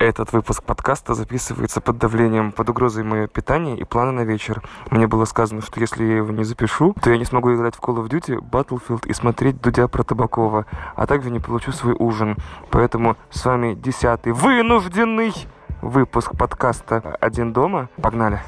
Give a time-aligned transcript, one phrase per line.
[0.00, 4.62] Этот выпуск подкаста записывается под давлением, под угрозой моего питания и плана на вечер.
[4.90, 7.80] Мне было сказано, что если я его не запишу, то я не смогу играть в
[7.80, 10.64] Call of Duty, Battlefield и смотреть Дудя про Табакова,
[10.96, 12.38] а также не получу свой ужин.
[12.70, 15.34] Поэтому с вами десятый вынужденный
[15.82, 17.90] выпуск подкаста «Один дома».
[18.00, 18.40] Погнали!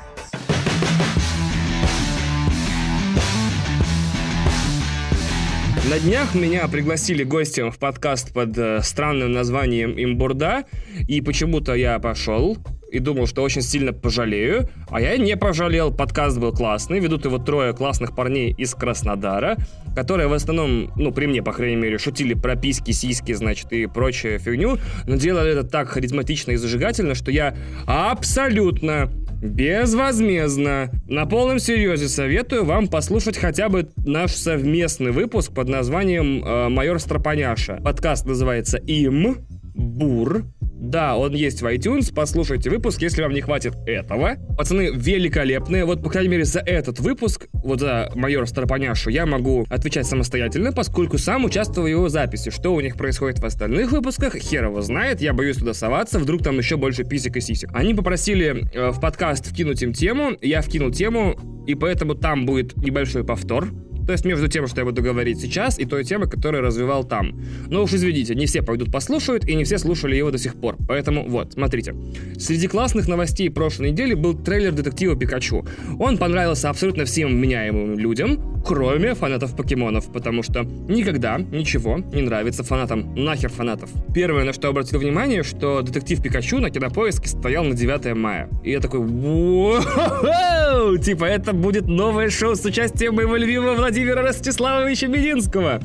[5.91, 10.65] На днях меня пригласили гостем в подкаст под э, странным названием «Имбурда»,
[11.09, 12.57] и почему-то я пошел
[12.93, 17.39] и думал, что очень сильно пожалею, а я не пожалел, подкаст был классный, ведут его
[17.39, 19.57] трое классных парней из Краснодара,
[19.97, 23.87] которые в основном, ну, при мне, по крайней мере, шутили про письки, сиськи, значит, и
[23.87, 27.57] прочую фигню, но делали это так харизматично и зажигательно, что я
[27.87, 29.11] абсолютно
[29.43, 30.91] безвозмездно.
[31.09, 36.99] На полном серьезе советую вам послушать хотя бы наш совместный выпуск под названием э, «Майор
[37.01, 37.81] Стропаняша».
[37.83, 39.39] Подкаст называется «Им»,
[39.75, 40.45] «Бур»,
[40.83, 44.35] да, он есть в iTunes, послушайте выпуск, если вам не хватит этого.
[44.59, 49.65] Пацаны великолепные, вот, по крайней мере, за этот выпуск, вот за майора Старопоняшу, я могу
[49.71, 52.51] отвечать самостоятельно, поскольку сам участвовал в его записи.
[52.51, 56.43] Что у них происходит в остальных выпусках, хер его знает, я боюсь туда соваться, вдруг
[56.43, 57.71] там еще больше писек и сисек.
[57.73, 62.77] Они попросили э, в подкаст вкинуть им тему, я вкинул тему, и поэтому там будет
[62.77, 63.69] небольшой повтор,
[64.07, 67.41] то есть между тем, что я буду говорить сейчас, и той темой, которую развивал там.
[67.69, 70.77] Но уж извините, не все пойдут послушают, и не все слушали его до сих пор.
[70.89, 71.95] Поэтому вот, смотрите.
[72.39, 75.65] Среди классных новостей прошлой недели был трейлер детектива Пикачу.
[75.99, 82.63] Он понравился абсолютно всем меняемым людям, кроме фанатов покемонов, потому что никогда ничего не нравится
[82.63, 83.15] фанатам.
[83.15, 83.91] Нахер фанатов.
[84.15, 88.49] Первое, на что обратил внимание, что детектив Пикачу на кинопоиске стоял на 9 мая.
[88.63, 89.01] И я такой,
[90.99, 95.79] типа это будет новое шоу с участием моего любимого Владимира Ростиславовича Мединского.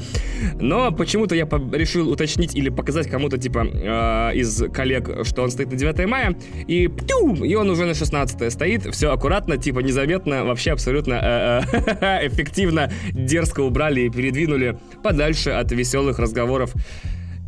[0.61, 5.71] Но почему-то я решил уточнить или показать кому-то, типа, э, из коллег, что он стоит
[5.71, 6.33] на 9 мая,
[6.67, 11.61] и птю, и он уже на 16 стоит, все аккуратно, типа, незаметно, вообще абсолютно э,
[11.99, 16.73] э, эффективно, дерзко убрали и передвинули подальше от веселых разговоров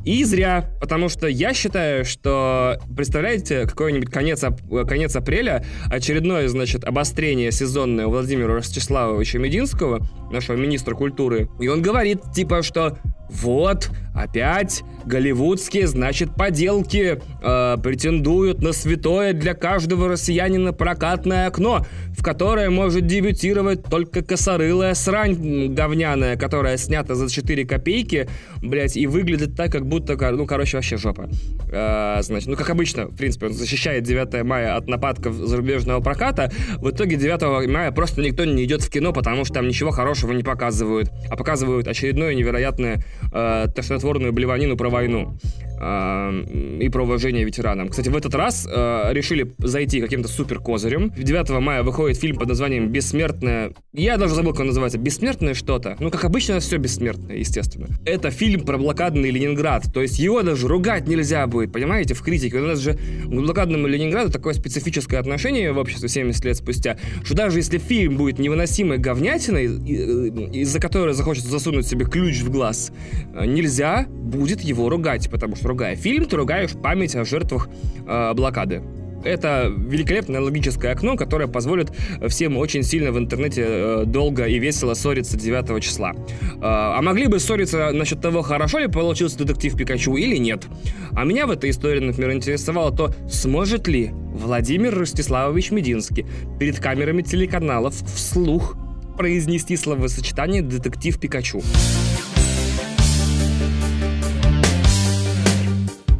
[0.05, 4.43] и зря, потому что я считаю, что, представляете, какой-нибудь конец,
[4.87, 11.81] конец апреля, очередное, значит, обострение сезонное у Владимира Ростиславовича Мединского, нашего министра культуры, и он
[11.81, 12.97] говорит, типа, что
[13.29, 21.85] вот, опять голливудские, значит, поделки э, претендуют на святое для каждого россиянина прокатное окно,
[22.17, 28.29] в которое может дебютировать только косорылая срань говняная, которая снята за 4 копейки,
[28.61, 31.29] блять, и выглядит так, как будто, ну, короче, вообще жопа.
[31.71, 36.51] Э, значит, ну, как обычно, в принципе, он защищает 9 мая от нападков зарубежного проката,
[36.77, 40.33] в итоге 9 мая просто никто не идет в кино, потому что там ничего хорошего
[40.33, 45.37] не показывают, а показывают очередное невероятное э, тошнотворную блеванину про войну
[45.79, 47.89] и про уважение ветеранам.
[47.89, 51.11] Кстати, в этот раз э, решили зайти каким-то супер козырем.
[51.17, 53.71] 9 мая выходит фильм под названием «Бессмертная».
[53.93, 54.97] Я даже забыл, как он называется.
[54.97, 55.95] «Бессмертное что-то».
[55.99, 57.87] Ну, как обычно, все бессмертное, естественно.
[58.05, 59.85] Это фильм про блокадный Ленинград.
[59.93, 62.57] То есть его даже ругать нельзя будет, понимаете, в критике.
[62.57, 67.35] У нас же к блокадному Ленинграду такое специфическое отношение в обществе 70 лет спустя, что
[67.35, 72.91] даже если фильм будет невыносимой говнятиной, э, из-за которой захочется засунуть себе ключ в глаз,
[73.33, 77.69] э, нельзя будет его ругать, потому что ругая фильм, ты ругаешь память о жертвах
[78.05, 78.83] э, блокады.
[79.23, 81.91] Это великолепное логическое окно, которое позволит
[82.27, 86.13] всем очень сильно в интернете э, долго и весело ссориться 9 числа.
[86.13, 90.67] Э, а могли бы ссориться насчет того, хорошо ли получился детектив Пикачу или нет.
[91.11, 96.25] А меня в этой истории, например, интересовало то, сможет ли Владимир Ростиславович Мединский
[96.59, 98.77] перед камерами телеканалов вслух
[99.17, 101.61] произнести словосочетание «детектив Пикачу».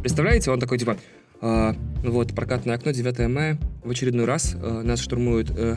[0.00, 0.96] Представляете, он такой, типа,
[1.42, 5.76] э, вот, прокатное окно, 9 мая, в очередной раз э, нас штурмуют э,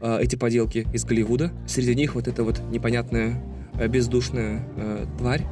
[0.00, 1.52] э, эти поделки из Голливуда.
[1.66, 3.42] Среди них вот эта вот непонятная,
[3.78, 5.46] э, бездушная э, тварь,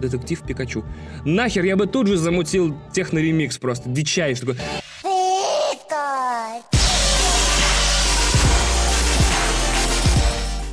[0.00, 0.84] детектив Пикачу.
[1.24, 4.56] Нахер, я бы тут же замутил техно-ремикс просто, дичайший такой.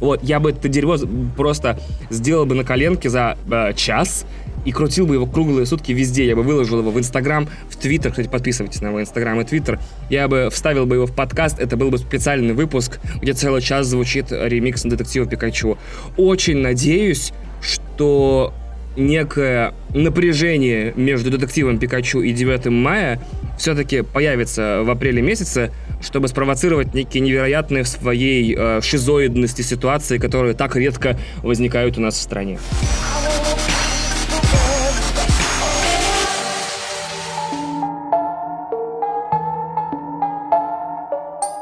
[0.02, 0.98] Вот, я бы это дерьмо
[1.38, 1.80] просто
[2.10, 4.26] сделал бы на коленке за э, час,
[4.66, 6.28] и крутил бы его круглые сутки везде.
[6.28, 8.12] Я бы выложил его в Инстаграм, в Твиттер.
[8.12, 9.80] Кстати, подписывайтесь на мой Инстаграм и Твиттер.
[10.10, 11.60] Я бы вставил бы его в подкаст.
[11.60, 15.78] Это был бы специальный выпуск, где целый час звучит ремикс на детектива Пикачу.
[16.18, 18.54] Очень надеюсь, что
[18.98, 23.22] некое напряжение между детективом Пикачу и 9 мая
[23.58, 25.72] все-таки появится в апреле месяце,
[26.02, 32.16] чтобы спровоцировать некие невероятные в своей э, шизоидности ситуации, которые так редко возникают у нас
[32.16, 32.60] в стране.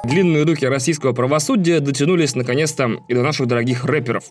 [0.09, 4.23] Длинные руки российского правосудия дотянулись наконец-то и до наших дорогих рэперов.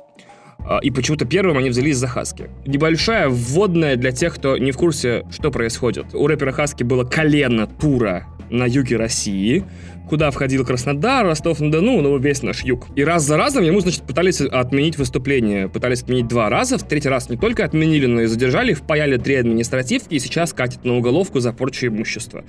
[0.58, 2.50] А, и почему-то первым они взялись за Хаски.
[2.66, 6.14] Небольшая вводная для тех, кто не в курсе, что происходит.
[6.14, 9.64] У рэпера Хаски было колено тура на юге России,
[10.08, 12.86] куда входил Краснодар, Ростов-на-Дону, ну, весь наш юг.
[12.96, 15.68] И раз за разом ему, значит, пытались отменить выступление.
[15.68, 19.36] Пытались отменить два раза, в третий раз не только отменили, но и задержали, впаяли три
[19.36, 22.44] административки, и сейчас катят на уголовку за порчу имущества.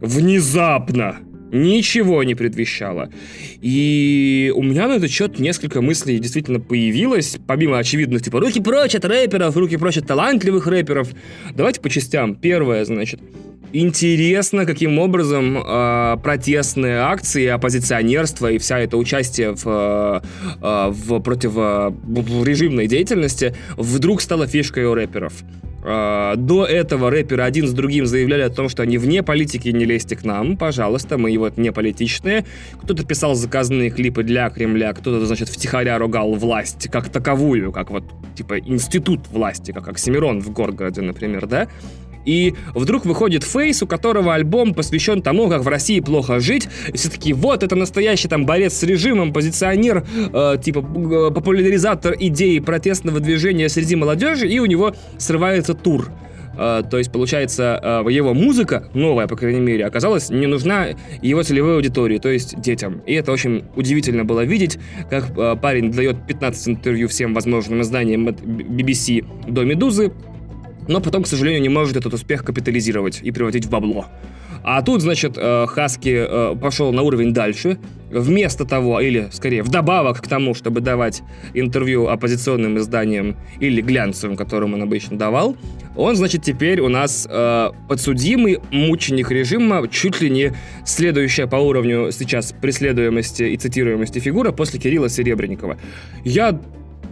[0.00, 1.18] Внезапно!
[1.52, 3.10] Ничего не предвещало.
[3.60, 8.94] И у меня на этот счет несколько мыслей действительно появилось, помимо очевидных, типа, руки прочь
[8.94, 11.10] от рэперов, руки прочь от талантливых рэперов.
[11.54, 12.34] Давайте по частям.
[12.36, 13.20] Первое, значит,
[13.74, 20.22] Интересно, каким образом э, протестные акции, оппозиционерство и вся это участие в,
[20.60, 25.32] э, в противорежимной деятельности вдруг стало фишкой у рэперов.
[25.84, 29.86] Э, до этого рэперы один с другим заявляли о том, что они вне политики, не
[29.86, 32.44] лезьте к нам, пожалуйста, мы вот не политичные.
[32.82, 38.04] Кто-то писал заказанные клипы для Кремля, кто-то, значит, втихаря ругал власть как таковую, как вот,
[38.34, 41.68] типа, институт власти, как Оксимирон в Горгороде, например, да?
[42.24, 46.68] И вдруг выходит Фейс, у которого альбом посвящен тому, как в России плохо жить.
[46.88, 52.14] И все таки вот, это настоящий там борец с режимом, позиционер, э, типа э, популяризатор
[52.18, 56.10] идеи протестного движения среди молодежи, и у него срывается тур.
[56.54, 60.88] Uh, то есть, получается, uh, его музыка, новая, по крайней мере, оказалась не нужна
[61.22, 63.00] его целевой аудитории, то есть детям.
[63.06, 64.78] И это очень удивительно было видеть,
[65.08, 70.12] как uh, парень дает 15 интервью всем возможным изданиям BBC до «Медузы»,
[70.88, 74.06] но потом, к сожалению, не может этот успех капитализировать и превратить в бабло.
[74.64, 77.78] А тут, значит, э, Хаски э, пошел на уровень дальше.
[78.10, 81.22] Вместо того, или скорее вдобавок к тому, чтобы давать
[81.54, 85.56] интервью оппозиционным изданиям или глянцевым, которым он обычно давал,
[85.96, 90.52] он, значит, теперь у нас э, подсудимый мученик режима, чуть ли не
[90.84, 95.78] следующая по уровню сейчас преследуемости и цитируемости фигура после Кирилла Серебренникова.
[96.22, 96.60] Я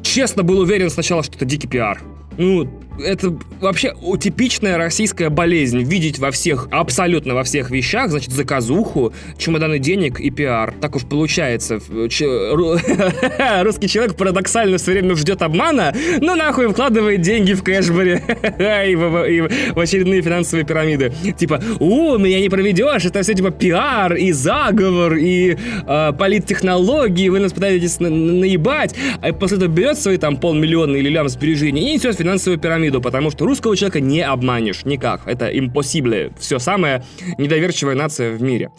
[0.02, 2.00] честно был уверен сначала, что это дикий пиар.
[2.38, 2.68] Ну,
[3.04, 5.82] это вообще типичная российская болезнь.
[5.82, 10.74] Видеть во всех, абсолютно во всех вещах, значит, заказуху, чемоданы денег и пиар.
[10.80, 11.80] Так уж получается.
[13.62, 18.22] Русский человек парадоксально все время ждет обмана, но нахуй вкладывает деньги в кэшбэре
[18.88, 21.12] и, в, очередные финансовые пирамиды.
[21.38, 25.56] Типа, у, меня не проведешь, это все типа пиар и заговор и
[25.86, 31.08] э, политтехнологии, вы нас пытаетесь на наебать, а после этого берет свои там полмиллиона или
[31.08, 35.22] лям сбережений и несет финансовую пирамиду виду, потому что русского человека не обманешь никак.
[35.26, 36.32] Это impossible.
[36.38, 37.04] Все самая
[37.38, 38.70] недоверчивая нация в мире.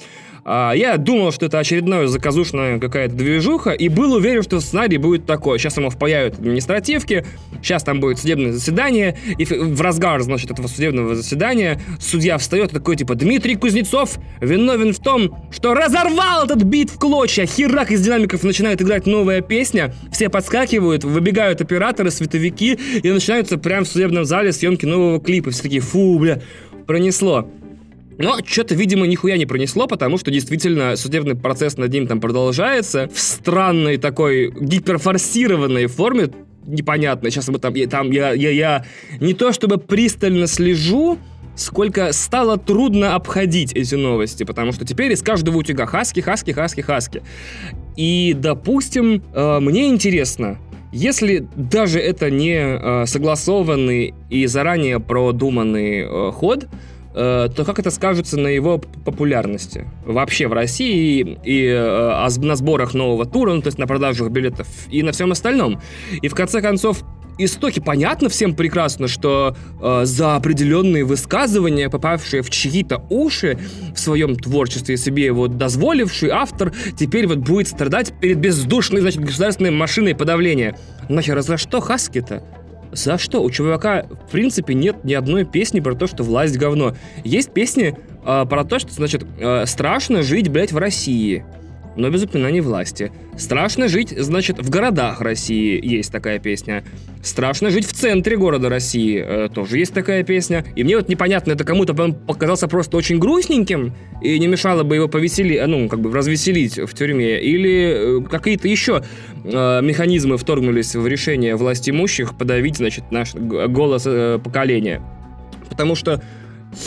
[0.43, 5.25] А, я думал, что это очередная заказушная какая-то движуха, и был уверен, что сценарий будет
[5.25, 5.59] такой.
[5.59, 7.25] Сейчас ему впаяют административки,
[7.61, 12.95] сейчас там будет судебное заседание, и в разгар, значит, этого судебного заседания судья встает такой,
[12.95, 17.45] типа, Дмитрий Кузнецов виновен в том, что разорвал этот бит в клочья.
[17.45, 23.85] Херак из динамиков начинает играть новая песня, все подскакивают, выбегают операторы, световики, и начинаются прямо
[23.85, 25.51] в судебном зале съемки нового клипа.
[25.51, 26.41] Все такие, фу, бля,
[26.87, 27.47] пронесло.
[28.21, 33.09] Но что-то, видимо, нихуя не пронесло, потому что действительно судебный процесс над ним там продолжается
[33.13, 36.29] в странной такой гиперфорсированной форме,
[36.65, 37.29] непонятно.
[37.29, 38.85] Сейчас мы там, я, там я, я, я
[39.19, 41.17] не то чтобы пристально слежу,
[41.55, 46.81] сколько стало трудно обходить эти новости, потому что теперь из каждого утюга хаски, хаски, хаски,
[46.81, 47.21] хаски.
[47.95, 50.57] И, допустим, э, мне интересно,
[50.91, 56.67] если даже это не э, согласованный и заранее продуманный э, ход,
[57.13, 63.25] то как это скажется на его популярности вообще в России и э, на сборах нового
[63.25, 65.81] тура, ну, то есть на продажах билетов и на всем остальном.
[66.21, 67.03] И в конце концов,
[67.37, 73.57] истоки понятно всем прекрасно, что э, за определенные высказывания, попавшие в чьи-то уши
[73.93, 79.71] в своем творчестве, себе его дозволивший автор, теперь вот будет страдать перед бездушной, значит, государственной
[79.71, 80.77] машиной подавления.
[81.09, 82.43] Нахер, за что Хаски-то?
[82.91, 83.41] За что?
[83.41, 86.95] У чувака, в принципе, нет ни одной песни про то, что власть говно.
[87.23, 91.45] Есть песни э, про то, что, значит, э, страшно жить, блядь, в России
[91.95, 93.11] но без упоминаний власти.
[93.37, 96.83] Страшно жить, значит, в городах России есть такая песня.
[97.23, 100.65] Страшно жить в центре города России, э, тоже есть такая песня.
[100.75, 105.07] И мне вот непонятно, это кому-то показался просто очень грустненьким, и не мешало бы его
[105.07, 109.03] повеселить, э, ну, как бы развеселить в тюрьме, или э, какие-то еще
[109.43, 115.01] э, механизмы вторгнулись в решение власть имущих подавить, значит, наш голос э, поколения.
[115.69, 116.21] Потому что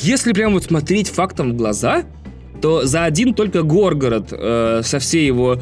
[0.02, 2.04] если прям вот смотреть фактом в глаза,
[2.60, 5.58] то за один только Горгород э, со всей его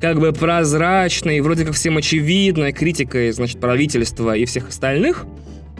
[0.00, 5.26] как бы прозрачной, вроде как всем очевидной критикой, значит, правительства и всех остальных,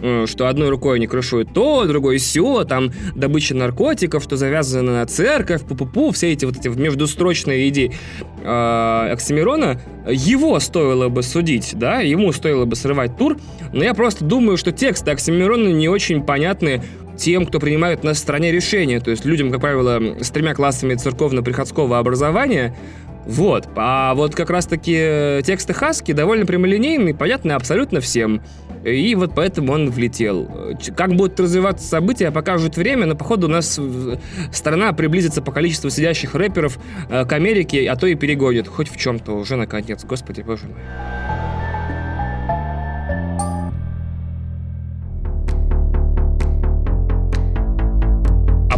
[0.00, 5.06] э, что одной рукой они крышуют то, другой все, там добыча наркотиков, что завязано на
[5.06, 7.92] церковь, пу-пу-пу, все эти вот эти междустрочные идеи
[8.42, 9.80] э, Оксимирона,
[10.10, 13.36] его стоило бы судить, да, ему стоило бы срывать тур,
[13.72, 16.82] но я просто думаю, что тексты Оксимирона не очень понятны
[17.16, 21.98] тем, кто принимает на стороне решения, то есть людям, как правило, с тремя классами церковно-приходского
[21.98, 22.74] образования,
[23.26, 23.68] вот.
[23.74, 28.40] А вот как раз-таки тексты Хаски довольно прямолинейные, понятны абсолютно всем.
[28.84, 30.48] И вот поэтому он влетел.
[30.96, 33.80] Как будут развиваться события, покажет время, но, походу, у нас
[34.52, 36.78] страна приблизится по количеству сидящих рэперов
[37.10, 38.68] э, к Америке, а то и перегонит.
[38.68, 40.04] Хоть в чем-то уже, наконец.
[40.04, 40.76] Господи, боже мой.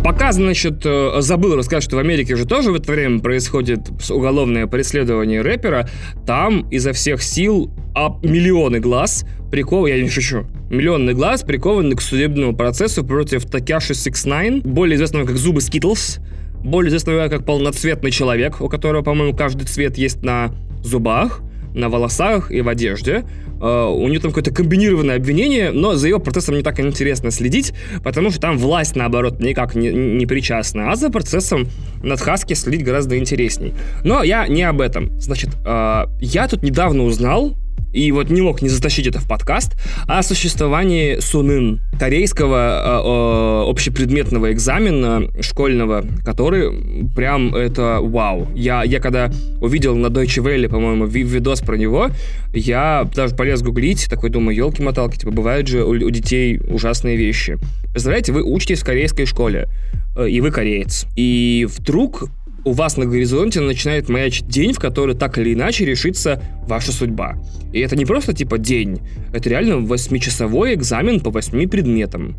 [0.08, 4.66] Пока, значит, э, забыл рассказать, что в Америке же тоже в это время происходит уголовное
[4.66, 5.86] преследование рэпера.
[6.24, 12.00] Там изо всех сил а миллионы глаз прикованы, я не шучу, миллионный глаз прикованы к
[12.00, 16.20] судебному процессу против Tekashi 69, более известного как Зубы Skittles,
[16.64, 21.42] более известного как полноцветный человек, у которого, по-моему, каждый цвет есть на зубах,
[21.74, 23.24] на волосах и в одежде.
[23.60, 27.72] Uh, у нее там какое-то комбинированное обвинение, но за ее процессом не так интересно следить,
[28.04, 31.68] потому что там власть, наоборот, никак не, не причастна, а за процессом
[32.02, 33.74] над Хаски следить гораздо интересней.
[34.04, 35.18] Но я не об этом.
[35.20, 37.56] Значит, uh, я тут недавно узнал,
[37.92, 39.72] и вот не мог не затащить это в подкаст,
[40.06, 48.48] о существовании Сунын, корейского э, общепредметного экзамена школьного, который прям это вау.
[48.54, 49.30] Я, я когда
[49.60, 52.10] увидел на Deutsche Welle, по-моему, видос про него,
[52.52, 57.58] я даже полез гуглить, такой думаю, елки-моталки, типа, бывают же у, у детей ужасные вещи.
[57.92, 59.68] Представляете, вы учитесь в корейской школе,
[60.16, 61.06] э, и вы кореец.
[61.16, 62.28] И вдруг
[62.64, 67.36] у вас на горизонте начинает маячить день, в который так или иначе решится ваша судьба.
[67.72, 69.00] И это не просто типа день,
[69.32, 72.36] это реально восьмичасовой экзамен по восьми предметам,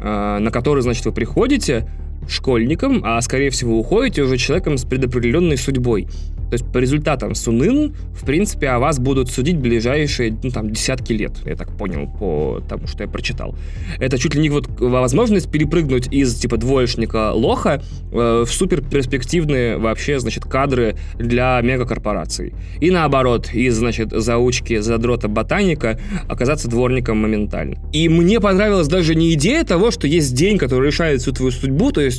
[0.00, 1.88] а, на который, значит, вы приходите
[2.28, 6.06] школьником, а скорее всего уходите уже человеком с предопределенной судьбой.
[6.54, 11.12] То есть по результатам Сунын, в принципе, о вас будут судить ближайшие, ну, там, десятки
[11.12, 13.56] лет, я так понял, по тому, что я прочитал.
[13.98, 19.78] Это чуть ли не вот возможность перепрыгнуть из, типа, двоечника лоха э, в супер перспективные
[19.78, 22.54] вообще, значит, кадры для мегакорпораций.
[22.80, 27.78] И наоборот, из, значит, заучки задрота ботаника оказаться дворником моментально.
[27.92, 31.90] И мне понравилась даже не идея того, что есть день, который решает всю твою судьбу,
[31.90, 32.13] то есть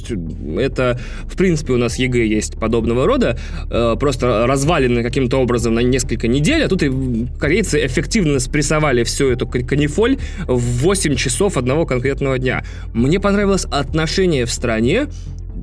[0.58, 3.38] это, в принципе, у нас ЕГЭ есть подобного рода,
[3.70, 6.92] э, просто развалены каким-то образом на несколько недель, а тут и
[7.40, 12.64] корейцы эффективно спрессовали всю эту канифоль в 8 часов одного конкретного дня.
[12.94, 15.08] Мне понравилось отношение в стране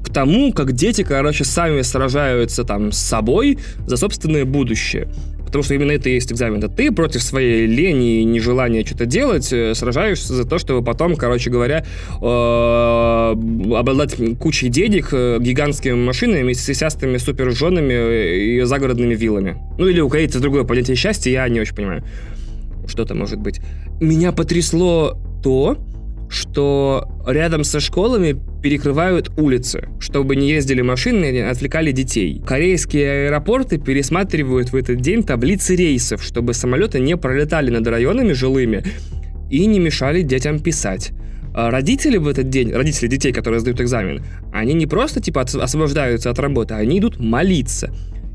[0.04, 5.08] к тому, как дети, короче, сами сражаются там с собой за собственное будущее.
[5.52, 6.60] Потому что именно это и есть экзамен.
[6.60, 11.14] Это ты против своей лени и нежелания что-то делать э, сражаешься за то, чтобы потом,
[11.14, 11.84] короче говоря,
[12.22, 12.24] э,
[13.76, 19.58] обладать кучей денег, э, гигантскими машинами, сисястыми супер-женами и загородными виллами.
[19.76, 22.02] Ну или у корейцев другое понятие счастья, я не очень понимаю.
[22.86, 23.60] Что это может быть.
[24.00, 25.76] Меня потрясло то,
[26.32, 32.42] что рядом со школами перекрывают улицы, чтобы не ездили машины и не отвлекали детей.
[32.46, 38.82] Корейские аэропорты пересматривают в этот день таблицы рейсов, чтобы самолеты не пролетали над районами жилыми
[39.50, 41.12] и не мешали детям писать.
[41.54, 44.24] А родители в этот день, родители детей, которые сдают экзамен,
[44.54, 47.92] они не просто типа освобождаются от работы, они идут молиться.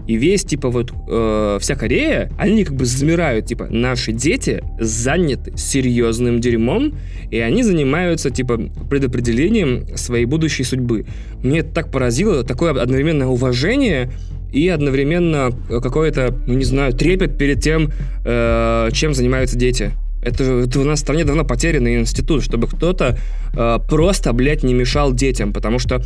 [0.08, 5.54] И весь, типа, вот э, вся Корея, они как бы замирают, типа, наши дети заняты
[5.58, 6.94] серьезным дерьмом,
[7.30, 8.58] и они занимаются, типа,
[8.90, 11.06] предопределением своей будущей судьбы.
[11.44, 14.10] Мне это так поразило, такое одновременное уважение
[14.54, 17.92] и одновременно какое-то, ну не знаю, трепет перед тем,
[18.26, 19.92] э, чем занимаются дети.
[20.22, 23.18] Это, это у нас в стране давно потерянный институт, чтобы кто-то
[23.54, 25.54] э, просто, блядь, не мешал детям.
[25.54, 26.02] Потому что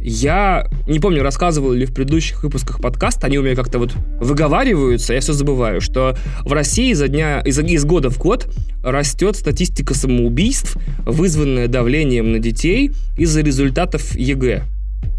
[0.00, 5.14] я не помню, рассказывал ли в предыдущих выпусках подкаста, они у меня как-то вот выговариваются,
[5.14, 8.48] я все забываю, что в России за дня, из, из года в год
[8.82, 14.64] растет статистика самоубийств, вызванная давлением на детей из-за результатов ЕГЭ.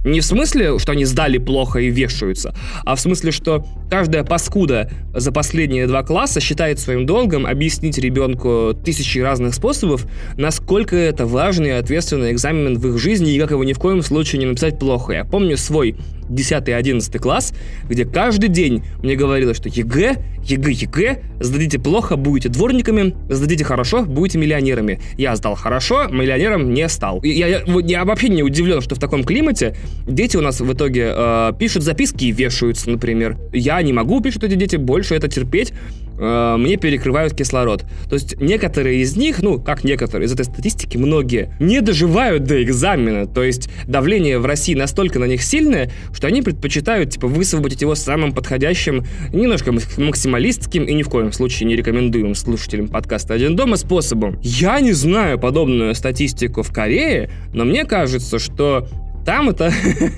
[0.03, 4.89] Не в смысле, что они сдали плохо и вешаются, а в смысле, что каждая паскуда
[5.13, 10.05] за последние два класса считает своим долгом объяснить ребенку тысячи разных способов,
[10.37, 14.01] насколько это важный и ответственный экзамен в их жизни и как его ни в коем
[14.01, 15.13] случае не написать плохо.
[15.13, 15.95] Я помню свой
[16.29, 17.53] 10-11 класс,
[17.87, 24.03] где каждый день мне говорилось, что ЕГЭ, ЕГЭ, ЕГЭ, сдадите плохо, будете дворниками, сдадите хорошо,
[24.03, 24.99] будете миллионерами.
[25.17, 27.21] Я сдал хорошо, миллионером не стал.
[27.23, 29.75] Я, я, я вообще не удивлен, что в таком климате
[30.07, 33.37] дети у нас в итоге э, пишут записки и вешаются, например.
[33.53, 35.73] Я не могу, пишут эти дети, больше это терпеть.
[36.17, 37.85] э, мне перекрывают кислород.
[38.09, 42.61] То есть некоторые из них, ну, как некоторые, из этой статистики многие, не доживают до
[42.63, 43.27] экзамена.
[43.27, 47.95] То есть давление в России настолько на них сильное, что они предпочитают, типа, высвободить его
[47.95, 53.77] самым подходящим, немножко максималистским и ни в коем случае не рекомендуем слушателям подкаста «Один дома»
[53.77, 54.39] способом.
[54.41, 58.87] Я не знаю подобную статистику в Корее, но мне кажется, что
[59.27, 59.73] там это...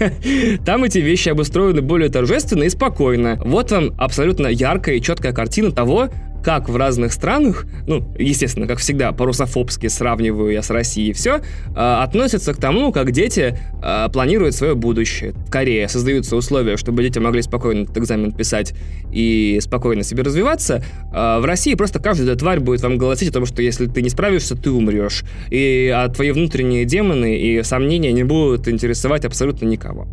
[0.66, 3.42] там эти вещи обустроены более торжественно и спокойно.
[3.44, 6.10] Вот вам абсолютно яркая и четкая картина того,
[6.44, 11.42] как в разных странах, ну, естественно, как всегда, по-русофобски сравниваю я с Россией все, э,
[11.76, 15.34] относятся к тому, как дети э, планируют свое будущее.
[15.48, 18.74] В Корее создаются условия, чтобы дети могли спокойно этот экзамен писать
[19.12, 20.84] и спокойно себе развиваться.
[21.14, 24.10] Э, в России просто каждая тварь будет вам голосить о том, что если ты не
[24.10, 25.24] справишься, ты умрешь.
[25.50, 30.08] И а твои внутренние демоны и сомнения не будут интересовать абсолютно никого.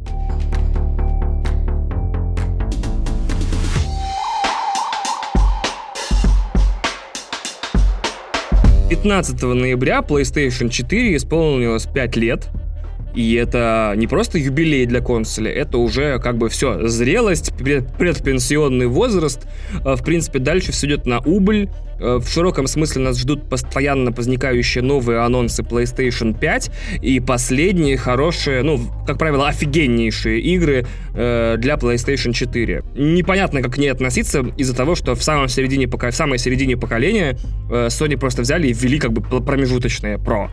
[8.89, 12.49] 15 ноября PlayStation 4 исполнилось 5 лет.
[13.17, 19.47] И это не просто юбилей для консоли, это уже как бы все, зрелость, предпенсионный возраст.
[19.85, 21.71] А, в принципе, дальше все идет на убыль.
[21.99, 26.71] А, в широком смысле нас ждут постоянно возникающие новые анонсы PlayStation 5
[27.01, 32.85] и последние хорошие, ну, как правило, офигеннейшие игры э, для PlayStation 4.
[32.97, 37.39] Непонятно, как к ней относиться из-за того, что в самом середине, в самой середине поколения
[37.71, 40.51] э, Sony просто взяли и ввели как бы промежуточные Pro.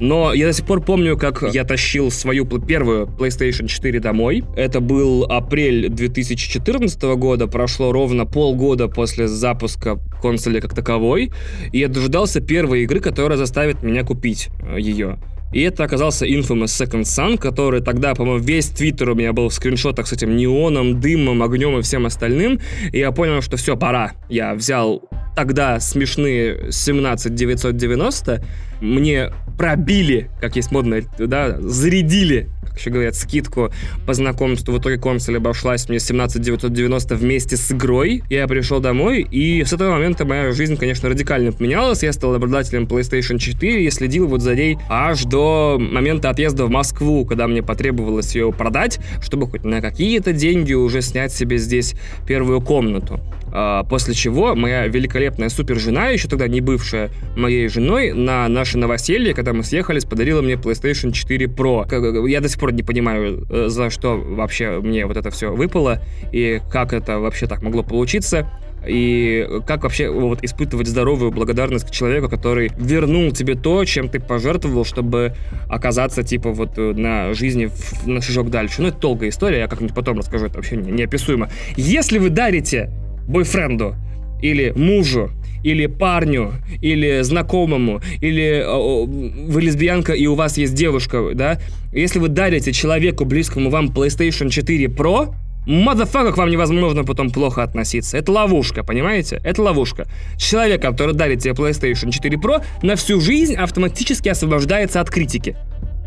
[0.00, 4.44] Но я до сих пор помню, как я тащил свою первую PlayStation 4 домой.
[4.56, 11.32] Это был апрель 2014 года, прошло ровно полгода после запуска консоли как таковой,
[11.72, 15.18] и я дожидался первой игры, которая заставит меня купить э, ее.
[15.54, 19.54] И это оказался Infamous Second Sun, который тогда, по-моему, весь твиттер у меня был в
[19.54, 22.58] скриншотах с этим неоном, дымом, огнем и всем остальным.
[22.90, 24.14] И я понял, что все, пора.
[24.28, 25.02] Я взял
[25.36, 28.44] тогда смешные 17 990,
[28.84, 33.70] мне пробили, как есть модно, да, зарядили, как еще говорят, скидку
[34.06, 34.74] по знакомству.
[34.74, 38.22] В итоге консоль обошлась мне 17 990 вместе с игрой.
[38.28, 42.02] Я пришел домой, и с этого момента моя жизнь, конечно, радикально поменялась.
[42.02, 46.70] Я стал обладателем PlayStation 4 и следил вот за ней аж до момента отъезда в
[46.70, 51.94] Москву, когда мне потребовалось ее продать, чтобы хоть на какие-то деньги уже снять себе здесь
[52.26, 53.20] первую комнату.
[53.56, 58.78] А, после чего моя великолепная супер жена, еще тогда не бывшая моей женой, на наше
[58.78, 62.28] новоселье, когда мы съехались, подарила мне PlayStation 4 Pro.
[62.28, 66.00] Я до сих пор не понимаю, э, за что вообще мне вот это все выпало,
[66.32, 68.50] и как это вообще так могло получиться
[68.86, 74.20] и как вообще вот испытывать здоровую благодарность к человеку, который вернул тебе то, чем ты
[74.20, 75.34] пожертвовал, чтобы
[75.68, 77.70] оказаться типа вот э, на жизни
[78.04, 78.82] на шажок дальше.
[78.82, 81.48] Ну, это долгая история, я как-нибудь потом расскажу, это вообще неописуемо.
[81.76, 82.90] Если вы дарите
[83.26, 83.96] бойфренду
[84.42, 85.30] или мужу,
[85.62, 91.58] или парню, или знакомому, или э, вы лесбиянка и у вас есть девушка, да,
[91.92, 95.34] если вы дарите человеку близкому вам PlayStation 4 Pro,
[95.66, 98.18] motherfucker к вам невозможно потом плохо относиться.
[98.18, 99.40] Это ловушка, понимаете?
[99.44, 100.06] Это ловушка.
[100.36, 105.56] Человек, который дарит тебе PlayStation 4 Pro, на всю жизнь автоматически освобождается от критики.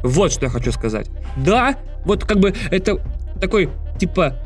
[0.04, 1.10] Вот что я хочу сказать.
[1.38, 1.76] Да,
[2.06, 3.02] вот как бы это
[3.42, 4.38] такой, типа,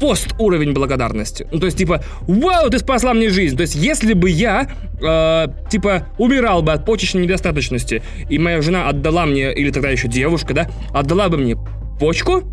[0.00, 1.46] пост уровень благодарности.
[1.50, 3.56] Ну, то есть, типа, вау, ты спасла мне жизнь.
[3.56, 4.68] То есть, если бы я,
[5.00, 10.08] э, типа, умирал бы от почечной недостаточности, и моя жена отдала мне, или тогда еще
[10.08, 11.56] девушка, да, отдала бы мне
[11.98, 12.44] почку,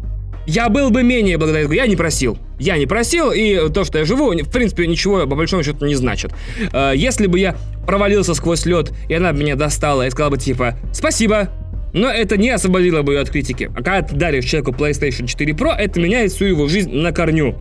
[0.48, 1.72] я был бы менее благодарен.
[1.72, 2.38] Я не просил.
[2.60, 5.96] Я не просил, и то, что я живу, в принципе, ничего, по большому счету, не
[5.96, 6.32] значит.
[6.72, 7.56] Э, если бы я
[7.86, 11.50] провалился сквозь лед, и она бы меня достала и сказала бы, типа, спасибо,
[11.96, 13.72] но это не освободило бы ее от критики.
[13.74, 17.56] А когда ты даришь человеку PlayStation 4 Pro, это меняет всю его жизнь на корню.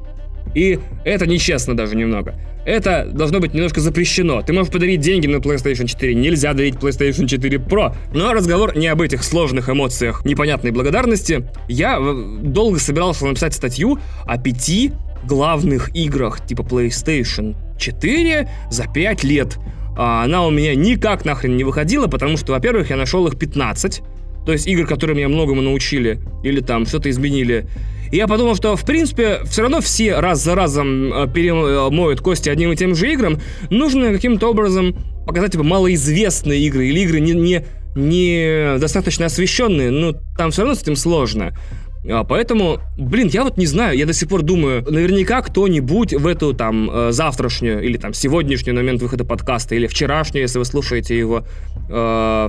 [0.54, 2.34] И это нечестно даже немного.
[2.66, 4.42] Это должно быть немножко запрещено.
[4.42, 7.94] Ты можешь подарить деньги на PlayStation 4, нельзя дарить PlayStation 4 Pro.
[8.12, 11.48] Но разговор не об этих сложных эмоциях непонятной благодарности.
[11.68, 12.00] Я
[12.42, 14.92] долго собирался написать статью о пяти
[15.24, 19.58] главных играх типа PlayStation 4 за 5 лет.
[19.96, 24.02] А она у меня никак нахрен не выходила, потому что, во-первых, я нашел их 15.
[24.44, 27.66] То есть игр, которые меня многому научили или там что-то изменили.
[28.12, 32.48] И я подумал, что, в принципе, все равно все раз за разом э, перемоют кости
[32.48, 33.40] одним и тем же играм.
[33.70, 37.64] Нужно каким-то образом показать типа малоизвестные игры или игры не, не,
[37.96, 39.90] не достаточно освещенные.
[39.90, 41.56] Ну, там все равно с этим сложно.
[42.08, 46.26] А, поэтому, блин, я вот не знаю, я до сих пор думаю, наверняка кто-нибудь в
[46.26, 51.18] эту там э, завтрашнюю или там сегодняшний момент выхода подкаста или вчерашнюю, если вы слушаете
[51.18, 51.46] его
[51.88, 51.92] э,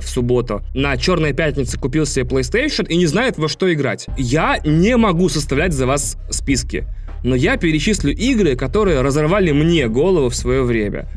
[0.02, 4.06] в субботу, на Черной пятнице купил себе PlayStation и не знает во что играть.
[4.18, 6.84] Я не могу составлять за вас списки.
[7.24, 11.08] но я перечислю игры, которые разорвали мне голову в свое время.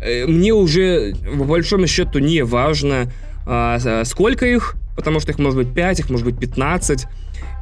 [0.00, 3.10] Э, мне уже, по большому счету, не важно,
[3.46, 7.06] а, сколько их, потому что их может быть 5, их может быть 15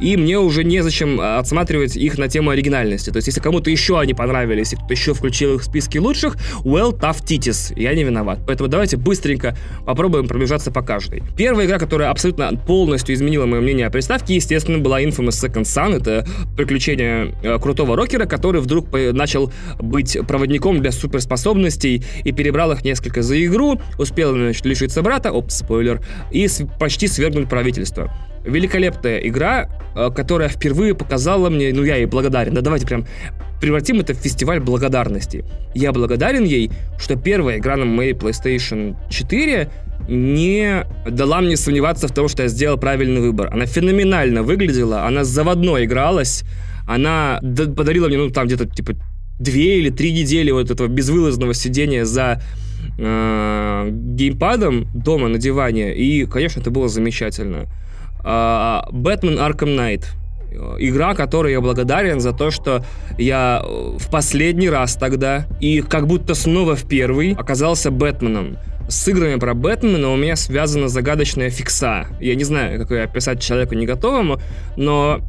[0.01, 3.11] и мне уже незачем а, отсматривать их на тему оригинальности.
[3.11, 6.37] То есть, если кому-то еще они понравились, и кто-то еще включил их в списки лучших,
[6.65, 8.41] well, tough titties, я не виноват.
[8.47, 11.23] Поэтому давайте быстренько попробуем пробежаться по каждой.
[11.37, 15.97] Первая игра, которая абсолютно полностью изменила мое мнение о приставке, естественно, была Infamous Second Son.
[15.97, 22.85] Это приключение э, крутого рокера, который вдруг начал быть проводником для суперспособностей и перебрал их
[22.85, 28.13] несколько за игру, успел значит, лишиться брата, оп, спойлер, и почти свергнуть правительство
[28.49, 33.07] великолепная игра, э, которая впервые показала мне, ну я ей благодарен, да давайте прям
[33.61, 35.45] превратим это в фестиваль благодарности.
[35.75, 39.71] Я благодарен ей, что первая игра на моей PlayStation 4
[40.09, 43.53] не дала мне сомневаться в том, что я сделал правильный выбор.
[43.53, 46.45] Она феноменально выглядела, она заводной игралась,
[46.87, 48.95] она подарила мне, ну, там где-то, типа,
[49.39, 52.41] две или три недели вот этого безвылазного сидения за
[52.99, 57.67] э, геймпадом дома на диване, и, конечно, это было замечательно.
[58.93, 60.05] Бэтмен Arkham Knight.
[60.79, 62.85] Игра, которой я благодарен за то, что
[63.19, 68.59] я э, в последний раз тогда и как будто снова в первый оказался Бэтменом.
[68.89, 72.07] С играми про Бэтмена у меня связана загадочная фикса.
[72.21, 74.41] Я не знаю, как ее описать человеку не готовому,
[74.77, 75.21] но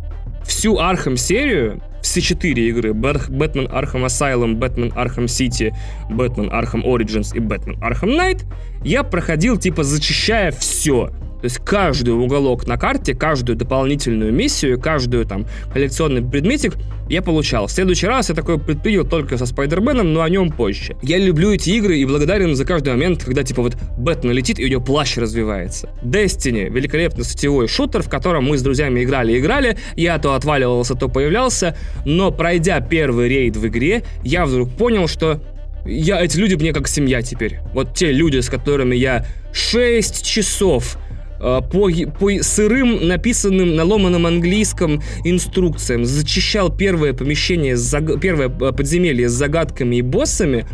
[0.45, 5.75] всю Arkham серию, все четыре игры, Бэтмен Arkham Asylum, Бэтмен Arkham City,
[6.09, 8.45] Бэтмен Arkham Origins и Бэтмен Arkham Knight,
[8.83, 11.11] я проходил типа зачищая все.
[11.41, 16.73] То есть каждый уголок на карте, каждую дополнительную миссию, каждую там коллекционный предметик
[17.07, 17.67] я получал.
[17.67, 20.95] В следующий раз я такой предпринял только со Спайдерменом, но о нем позже.
[21.01, 24.65] Я люблю эти игры и благодарен за каждый момент, когда типа вот Бэтмен летит и
[24.65, 25.89] у него плащ развивается.
[26.03, 29.77] Destiny— великолепный сетевой шутер, в котором мы с друзьями играли и играли.
[29.95, 31.75] Я то отваливался, то появлялся.
[32.05, 35.41] Но пройдя первый рейд в игре, я вдруг понял, что
[35.85, 37.59] я, эти люди мне как семья теперь.
[37.73, 40.97] Вот те люди, с которыми я 6 часов
[41.39, 47.77] по, по сырым, написанным на ломаном английском инструкциям зачищал первое помещение,
[48.19, 50.65] первое э, подземелье с загадками и боссами,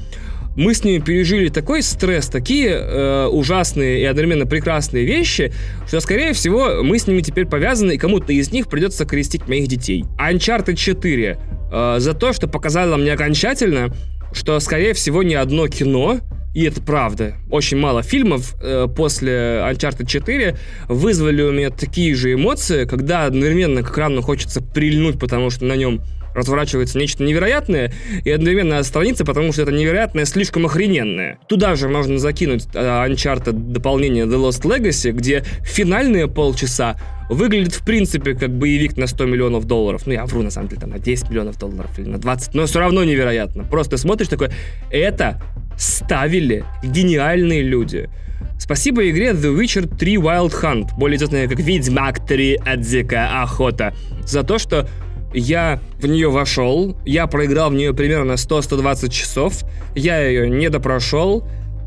[0.55, 5.51] мы с ними пережили такой стресс, такие э, ужасные и одновременно прекрасные вещи,
[5.85, 9.67] что, скорее всего, мы с ними теперь повязаны, и кому-то из них придется крестить моих
[9.67, 10.05] детей.
[10.17, 11.37] Uncharted 4
[11.71, 13.93] э, за то, что показало мне окончательно,
[14.31, 16.19] что, скорее всего, ни одно кино
[16.55, 22.33] и это правда, очень мало фильмов э, после Uncharted 4 вызвали у меня такие же
[22.33, 26.01] эмоции, когда одновременно к экрану хочется прильнуть, потому что на нем
[26.35, 27.91] разворачивается нечто невероятное,
[28.23, 31.39] и одновременно отстраниться, потому что это невероятное слишком охрененное.
[31.47, 36.97] Туда же можно закинуть э, Uncharted дополнение The Lost Legacy, где финальные полчаса
[37.29, 40.03] выглядит в принципе как боевик на 100 миллионов долларов.
[40.05, 42.65] Ну, я вру, на самом деле, там на 10 миллионов долларов или на 20, но
[42.65, 43.63] все равно невероятно.
[43.63, 44.49] Просто смотришь такой,
[44.91, 45.41] это
[45.77, 48.09] ставили гениальные люди.
[48.57, 53.93] Спасибо игре The Witcher 3 Wild Hunt, более известная как Ведьмак 3 Дикая Охота,
[54.25, 54.87] за то, что
[55.35, 59.63] я в нее вошел, я проиграл в нее примерно 100-120 часов,
[59.95, 61.43] я ее не допрошел,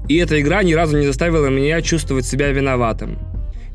[0.09, 3.19] и эта игра ни разу не заставила меня чувствовать себя виноватым.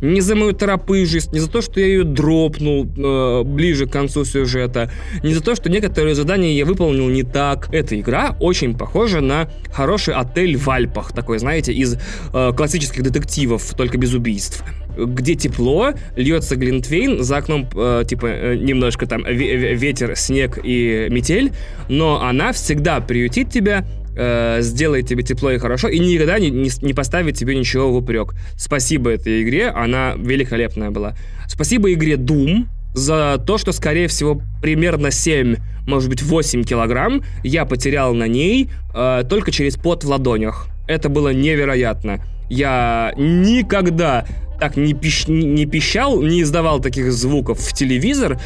[0.03, 4.25] Не за мою торопыжесть, не за то, что я ее дропнул э, ближе к концу
[4.25, 4.91] сюжета,
[5.23, 7.73] не за то, что некоторые задания я выполнил не так.
[7.73, 11.97] Эта игра очень похожа на хороший отель в Альпах, такой, знаете, из
[12.33, 14.63] э, классических детективов, только без убийств
[14.95, 21.51] где тепло, льется глинтвейн, за окном э, типа э, немножко там ветер, снег и метель,
[21.89, 26.69] но она всегда приютит тебя э, сделает тебе тепло и хорошо, и никогда не, не,
[26.81, 28.33] не поставит тебе ничего в упрек.
[28.57, 31.15] Спасибо этой игре, она великолепная была.
[31.47, 35.55] Спасибо игре Doom за то, что, скорее всего, примерно 7,
[35.87, 40.67] может быть, 8 килограмм я потерял на ней э, только через пот в ладонях.
[40.87, 42.19] Это было невероятно.
[42.49, 44.25] Я никогда
[44.59, 48.39] так не, пищ, не пищал, не издавал таких звуков в телевизор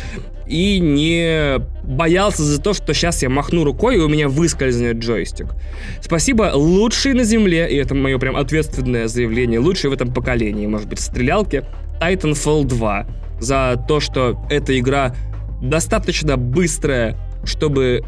[0.48, 5.48] и не боялся за то, что сейчас я махну рукой и у меня выскользнет джойстик.
[6.02, 10.88] Спасибо лучший на земле, и это мое прям ответственное заявление, лучший в этом поколении, может
[10.88, 11.64] быть, стрелялки,
[12.02, 13.08] Titanfall 2,
[13.40, 15.16] за то, что эта игра
[15.62, 18.04] достаточно быстрая, чтобы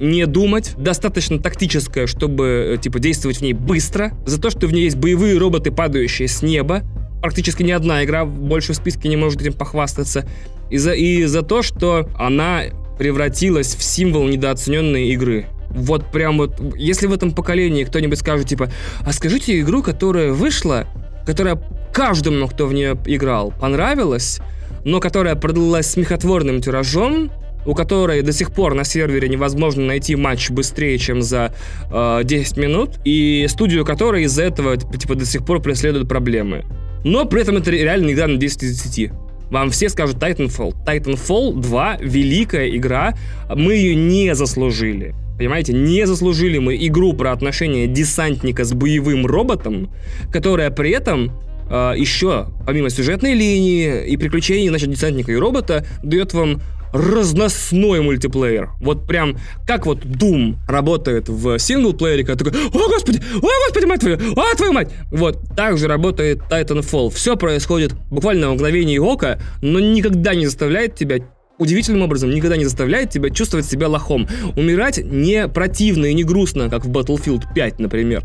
[0.00, 4.72] не думать, достаточно тактическая, чтобы, э, типа, действовать в ней быстро, за то, что в
[4.72, 6.82] ней есть боевые роботы, падающие с неба,
[7.20, 10.26] практически ни одна игра больше в списке не может этим похвастаться.
[10.70, 12.62] И за, и за то, что она
[12.98, 15.46] превратилась в символ недооцененной игры.
[15.70, 18.70] Вот прям вот, если в этом поколении кто-нибудь скажет, типа,
[19.04, 20.86] а скажите игру, которая вышла,
[21.24, 21.60] которая
[21.92, 24.40] каждому, кто в нее играл, понравилась,
[24.84, 27.30] но которая продалась смехотворным тиражом,
[27.66, 31.54] у которой до сих пор на сервере невозможно найти матч быстрее, чем за
[31.90, 36.64] э, 10 минут, и студию которой из-за этого типа, до сих пор преследуют проблемы.
[37.04, 39.10] Но при этом это реально игра на 10 из 10.
[39.50, 40.74] Вам все скажут Titanfall.
[40.86, 43.14] Titanfall 2— великая игра,
[43.54, 45.14] мы ее не заслужили.
[45.36, 49.90] Понимаете, не заслужили мы игру про отношения десантника с боевым роботом,
[50.30, 51.32] которая при этом
[51.70, 56.60] э, еще, помимо сюжетной линии и приключений, значит, десантника и робота, дает вам
[56.92, 58.70] разносной мультиплеер.
[58.80, 64.00] Вот прям как вот Doom работает в синглплеере, когда такой, о господи, о господи, мать
[64.00, 64.90] твою, о твою мать.
[65.10, 67.10] Вот так же работает Titanfall.
[67.10, 71.18] Все происходит буквально в мгновение ока, но никогда не заставляет тебя
[71.60, 74.26] удивительным образом никогда не заставляет тебя чувствовать себя лохом.
[74.56, 78.22] Умирать не противно и не грустно, как в Battlefield 5, например.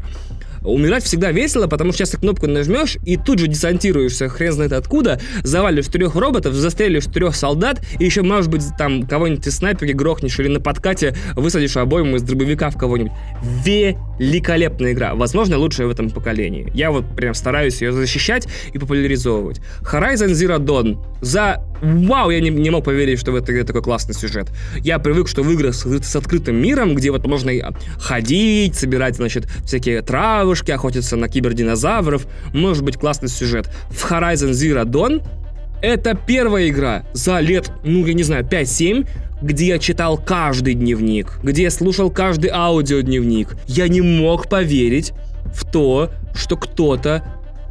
[0.65, 4.73] Умирать всегда весело, потому что сейчас ты кнопку нажмешь и тут же десантируешься хрен знает
[4.73, 9.91] откуда, завалишь трех роботов, застрелишь трех солдат и еще, может быть, там кого-нибудь из снайперки
[9.91, 13.11] грохнешь или на подкате высадишь обойму из дробовика в кого-нибудь.
[13.65, 15.15] Великолепная игра.
[15.15, 16.71] Возможно, лучшая в этом поколении.
[16.73, 19.61] Я вот прям стараюсь ее защищать и популяризовывать.
[19.81, 20.97] Horizon Zero Dawn.
[21.21, 21.63] За...
[21.81, 24.49] Вау, я не, не мог поверить, что в этой игре такой классный сюжет.
[24.77, 27.51] Я привык, что в играх с, с открытым миром, где вот можно
[27.99, 33.69] ходить, собирать, значит, всякие травы, девушки охотятся на кибердинозавров, может быть классный сюжет.
[33.89, 35.21] В Horizon Zero Dawn
[35.81, 39.05] это первая игра за лет, ну, я не знаю, 5-7,
[39.41, 43.57] где я читал каждый дневник, где я слушал каждый аудиодневник.
[43.67, 45.11] Я не мог поверить
[45.53, 47.21] в то, что кто-то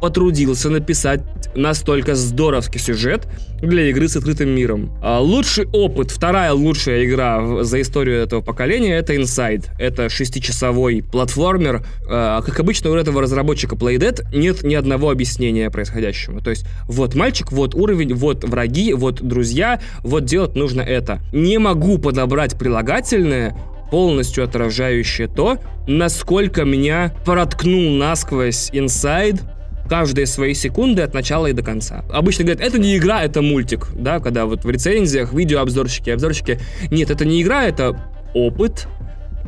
[0.05, 1.21] потрудился написать
[1.55, 3.27] настолько здоровский сюжет
[3.59, 4.91] для игры с открытым миром.
[5.01, 9.65] А лучший опыт, вторая лучшая игра за историю этого поколения, это Inside.
[9.79, 11.83] Это шестичасовой платформер.
[12.07, 16.39] А, как обычно, у этого разработчика Playdead нет ни одного объяснения происходящему.
[16.39, 21.19] То есть, вот мальчик, вот уровень, вот враги, вот друзья, вот делать нужно это.
[21.33, 23.57] Не могу подобрать прилагательное,
[23.89, 29.41] полностью отражающее то, насколько меня проткнул насквозь Inside
[29.89, 32.03] каждые свои секунды от начала и до конца.
[32.11, 36.59] Обычно говорят, это не игра, это мультик, да, когда вот в рецензиях, видеообзорщики, обзорщики,
[36.91, 37.99] нет, это не игра, это
[38.33, 38.87] опыт,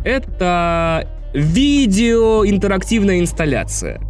[0.05, 4.01] это видео интерактивная инсталляция.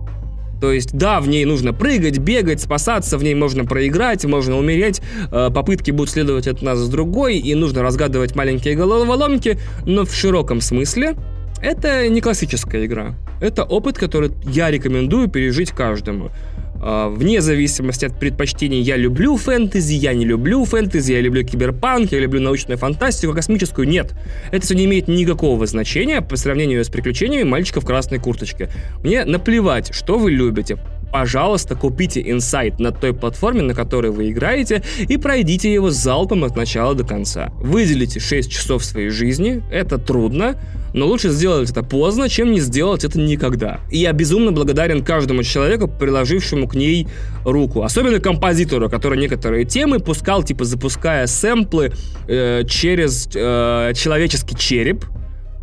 [0.59, 5.01] То есть, да, в ней нужно прыгать, бегать, спасаться, в ней можно проиграть, можно умереть,
[5.31, 10.13] э, попытки будут следовать от нас с другой, и нужно разгадывать маленькие головоломки, но в
[10.13, 11.15] широком смысле
[11.61, 13.15] это не классическая игра.
[13.39, 16.31] Это опыт, который я рекомендую пережить каждому.
[16.79, 22.11] А, вне зависимости от предпочтений, я люблю фэнтези, я не люблю фэнтези, я люблю киберпанк,
[22.11, 23.87] я люблю научную фантастику, космическую.
[23.87, 24.13] Нет.
[24.51, 28.69] Это все не имеет никакого значения по сравнению с приключениями мальчика в красной курточке.
[29.03, 30.77] Мне наплевать, что вы любите
[31.11, 36.55] пожалуйста, купите инсайт на той платформе, на которой вы играете, и пройдите его залпом от
[36.55, 37.51] начала до конца.
[37.59, 40.55] Выделите 6 часов своей жизни, это трудно,
[40.93, 43.79] но лучше сделать это поздно, чем не сделать это никогда.
[43.91, 47.07] И я безумно благодарен каждому человеку, приложившему к ней
[47.43, 47.83] руку.
[47.83, 51.91] Особенно композитору, который некоторые темы пускал, типа запуская сэмплы
[52.27, 55.05] э, через э, человеческий череп.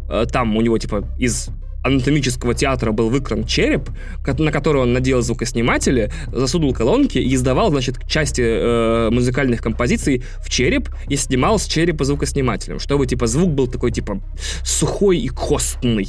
[0.08, 1.48] Э, там у него типа из
[1.84, 3.90] анатомического театра был выкран череп,
[4.38, 10.48] на который он надел звукосниматели, засунул колонки и издавал, значит, части э, музыкальных композиций в
[10.48, 14.20] череп и снимал с черепа звукоснимателем, чтобы, типа, звук был такой, типа,
[14.64, 16.08] сухой и костный.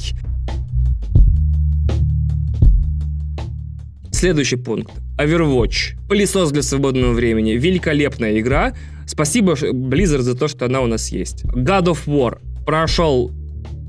[4.10, 4.92] Следующий пункт.
[5.18, 5.98] Overwatch.
[6.08, 7.52] Пылесос для свободного времени.
[7.52, 8.72] Великолепная игра.
[9.06, 11.44] Спасибо Blizzard за то, что она у нас есть.
[11.44, 12.38] God of War.
[12.64, 13.30] Прошел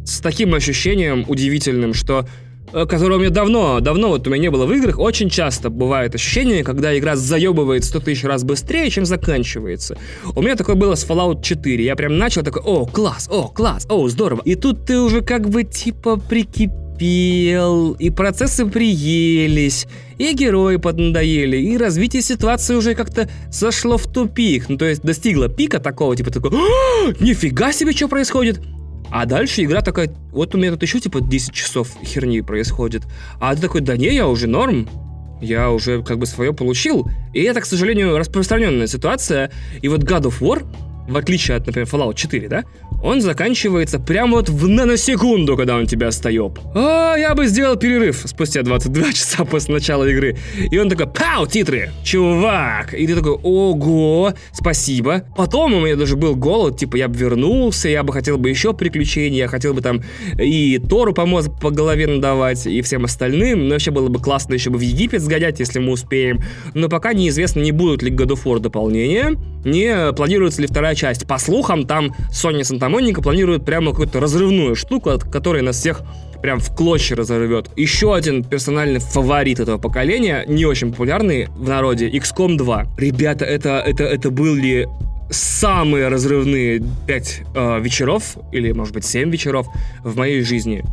[0.08, 2.26] с таким ощущением удивительным, что
[2.72, 5.70] э, которого у меня давно, давно вот у меня не было в играх, очень часто
[5.70, 9.98] бывает ощущение, когда игра заебывает 100 тысяч раз быстрее, чем заканчивается.
[10.34, 11.84] У меня такое было с Fallout 4.
[11.84, 14.42] Я прям начал такой, о, класс, о, класс, о, здорово.
[14.46, 21.78] И тут ты уже как бы типа прикипел, и процессы приелись, и герои поднадоели, и
[21.78, 24.70] развитие ситуации уже как-то зашло в тупик.
[24.70, 26.52] Ну, то есть достигло пика такого, типа такой,
[27.20, 28.62] нифига себе, что происходит.
[29.10, 33.04] А дальше игра такая, вот у меня тут еще типа 10 часов херни происходит.
[33.40, 34.88] А ты такой, да не, я уже норм,
[35.42, 37.08] я уже как бы свое получил.
[37.34, 39.52] И это, к сожалению, распространенная ситуация.
[39.82, 40.66] И вот God of War,
[41.08, 42.64] в отличие от, например, Fallout 4, да,
[43.04, 46.60] он заканчивается прямо вот в наносекунду, когда он тебя остаёб.
[46.74, 50.38] А, я бы сделал перерыв спустя 22 часа после начала игры.
[50.72, 52.94] И он такой, пау, титры, чувак.
[52.94, 55.24] И ты такой, ого, спасибо.
[55.36, 58.74] Потом у меня даже был голод, типа, я бы вернулся, я бы хотел бы еще
[58.74, 60.02] приключений, я хотел бы там
[60.40, 63.68] и Тору по мозгу по голове надавать, и всем остальным.
[63.68, 66.42] Но вообще было бы классно еще бы в Египет сгонять, если мы успеем.
[66.74, 71.28] Но пока неизвестно, не будут ли God of War дополнения, не планируется ли вторая часть.
[71.28, 76.02] По слухам, там Sony Santa Monica планирует прямо какую-то разрывную штуку, от которой нас всех
[76.42, 77.70] прям в клочья разорвет.
[77.76, 82.88] Еще один персональный фаворит этого поколения, не очень популярный в народе, XCOM 2.
[82.98, 84.88] Ребята, это, это, это были
[85.30, 89.68] самые разрывные 5 э, вечеров, или, может быть, 7 вечеров
[90.04, 90.84] в моей жизни.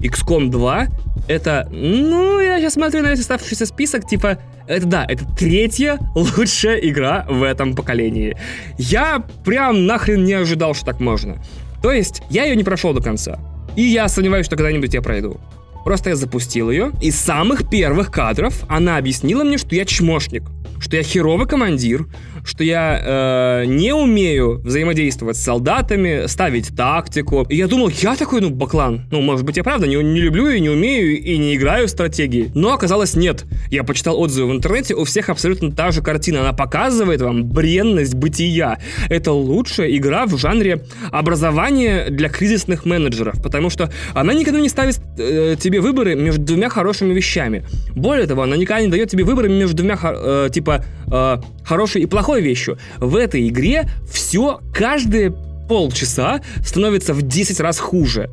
[0.00, 0.88] XCOM 2
[1.28, 6.78] это, ну, я сейчас смотрю на весь оставшийся список, типа, это да, это третья лучшая
[6.78, 8.36] игра в этом поколении.
[8.78, 11.42] Я прям нахрен не ожидал, что так можно.
[11.82, 13.38] То есть, я ее не прошел до конца.
[13.76, 15.40] И я сомневаюсь, что когда-нибудь я пройду.
[15.84, 20.42] Просто я запустил ее, и с самых первых кадров она объяснила мне, что я чмошник,
[20.78, 22.06] что я херовый командир,
[22.44, 27.46] что я э, не умею взаимодействовать с солдатами, ставить тактику.
[27.48, 29.02] И я думал, я такой, ну, баклан.
[29.10, 31.90] Ну, может быть, я правда не, не люблю и не умею, и не играю в
[31.90, 32.50] стратегии.
[32.54, 33.44] Но оказалось нет.
[33.70, 36.40] Я почитал отзывы в интернете, у всех абсолютно та же картина.
[36.40, 38.78] Она показывает вам бренность бытия.
[39.08, 45.00] Это лучшая игра в жанре образования для кризисных менеджеров, потому что она никогда не ставит
[45.18, 47.64] э, тебе выборы между двумя хорошими вещами.
[47.94, 52.06] Более того, она никогда не дает тебе выборы между двумя, э, типа, э, хорошей и
[52.06, 52.78] плохой вещью.
[52.98, 55.32] В этой игре все каждые
[55.68, 58.30] полчаса становится в 10 раз хуже.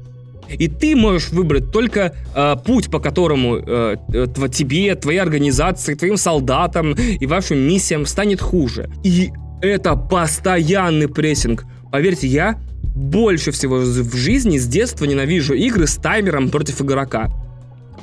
[0.49, 6.17] И ты можешь выбрать только э, путь, по которому э, э, тебе, твоей организации, твоим
[6.17, 8.89] солдатам и вашим миссиям станет хуже.
[9.03, 9.31] И
[9.61, 11.65] это постоянный прессинг.
[11.91, 12.59] Поверьте, я
[12.95, 17.29] больше всего в жизни с детства ненавижу игры с таймером против игрока.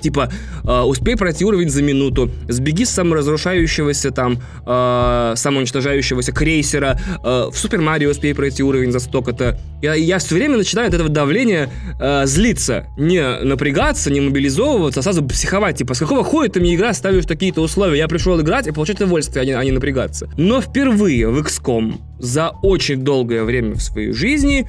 [0.00, 0.30] Типа,
[0.64, 7.56] э, успей пройти уровень за минуту, сбеги с саморазрушающегося там, э, самоуничтожающегося крейсера, э, в
[7.56, 9.58] Супер Марио успей пройти уровень за столько-то.
[9.82, 12.86] Я, я все время начинаю от этого давления э, злиться.
[12.96, 15.76] Не напрягаться, не мобилизовываться, а сразу психовать.
[15.76, 17.98] Типа, с какого хуя ты мне игра ставишь такие-то условия?
[17.98, 20.28] Я пришел играть и получать удовольствие, а не, а не напрягаться.
[20.36, 24.68] Но впервые в XCOM за очень долгое время в своей жизни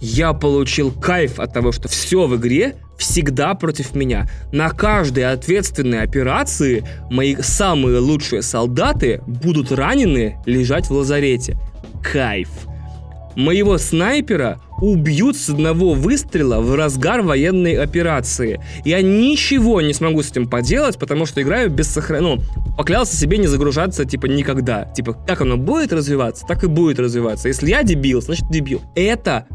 [0.00, 4.28] я получил кайф от того, что все в игре всегда против меня.
[4.52, 11.58] На каждой ответственной операции мои самые лучшие солдаты будут ранены лежать в лазарете.
[12.02, 12.48] Кайф.
[13.36, 18.60] Моего снайпера убьют с одного выстрела в разгар военной операции.
[18.84, 22.36] Я ничего не смогу с этим поделать, потому что играю без сохранения.
[22.36, 24.86] Ну, поклялся себе не загружаться, типа, никогда.
[24.86, 27.48] Типа, как оно будет развиваться, так и будет развиваться.
[27.48, 28.80] Если я дебил, значит дебил.
[28.94, 29.46] Это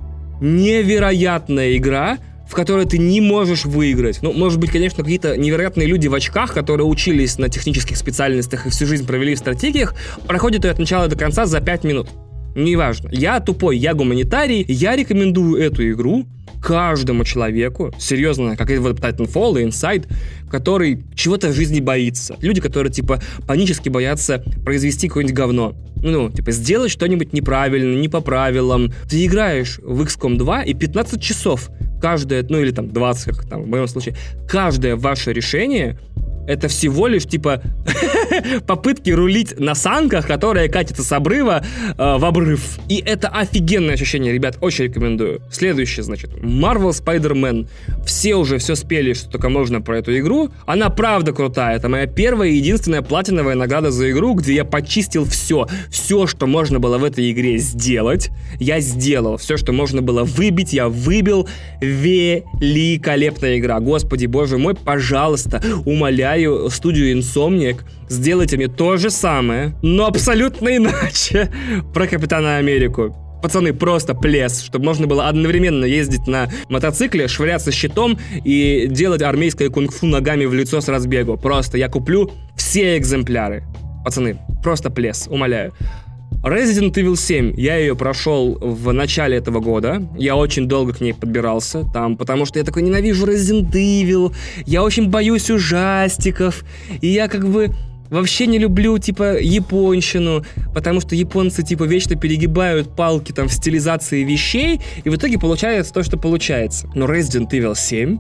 [0.41, 2.17] невероятная игра,
[2.49, 4.19] в которой ты не можешь выиграть.
[4.21, 8.69] Ну, может быть, конечно, какие-то невероятные люди в очках, которые учились на технических специальностях и
[8.69, 9.95] всю жизнь провели в стратегиях,
[10.27, 12.09] проходят ее от начала до конца за 5 минут.
[12.55, 13.09] Неважно.
[13.13, 16.25] Я тупой, я гуманитарий, я рекомендую эту игру
[16.61, 20.07] каждому человеку, серьезно, как и вот Titanfall и Inside,
[20.49, 22.35] который чего-то в жизни боится.
[22.41, 25.75] Люди, которые, типа, панически боятся произвести какое-нибудь говно.
[26.03, 28.91] Ну, типа, сделать что-нибудь неправильно, не по правилам.
[29.09, 31.69] Ты играешь в XCOM 2 и 15 часов
[32.01, 34.15] каждое, ну или там 20, как там в моем случае,
[34.47, 35.99] каждое ваше решение
[36.47, 37.61] это всего лишь типа
[38.67, 41.63] попытки рулить на санках, которые катятся с обрыва
[41.97, 42.79] э, в обрыв.
[42.89, 45.41] И это офигенное ощущение, ребят, очень рекомендую.
[45.51, 47.67] Следующее, значит, Marvel Spider-Man.
[48.05, 50.49] Все уже все спели, что только можно про эту игру.
[50.65, 51.75] Она правда крутая.
[51.75, 55.67] Это моя первая и единственная платиновая награда за игру, где я почистил все.
[55.89, 59.37] Все, что можно было в этой игре сделать, я сделал.
[59.37, 61.47] Все, что можно было выбить, я выбил.
[61.81, 63.79] Великолепная игра.
[63.79, 67.81] Господи, боже мой, пожалуйста, умоляю студию Insomniac,
[68.21, 71.51] сделайте мне то же самое, но абсолютно иначе
[71.93, 73.15] про Капитана Америку.
[73.41, 79.69] Пацаны, просто плес, чтобы можно было одновременно ездить на мотоцикле, швыряться щитом и делать армейское
[79.69, 81.35] кунг-фу ногами в лицо с разбегу.
[81.37, 83.63] Просто я куплю все экземпляры.
[84.05, 85.73] Пацаны, просто плес, умоляю.
[86.43, 90.07] Resident Evil 7, я ее прошел в начале этого года.
[90.15, 94.31] Я очень долго к ней подбирался там, потому что я такой ненавижу Resident Evil.
[94.67, 96.63] Я очень боюсь ужастиков.
[97.01, 97.71] И я как бы
[98.11, 100.45] вообще не люблю, типа, японщину,
[100.75, 105.93] потому что японцы, типа, вечно перегибают палки там в стилизации вещей, и в итоге получается
[105.93, 106.89] то, что получается.
[106.93, 108.19] Но Resident Evil 7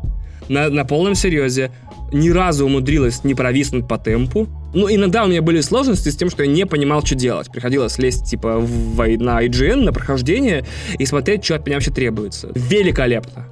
[0.49, 1.71] на, на полном серьезе
[2.11, 4.47] ни разу умудрилась не провиснуть по темпу.
[4.73, 7.51] Ну, иногда у меня были сложности с тем, что я не понимал, что делать.
[7.51, 10.65] Приходилось лезть, типа, в, на IGN, на прохождение
[10.97, 12.49] и смотреть, что от меня вообще требуется.
[12.55, 13.47] Великолепно.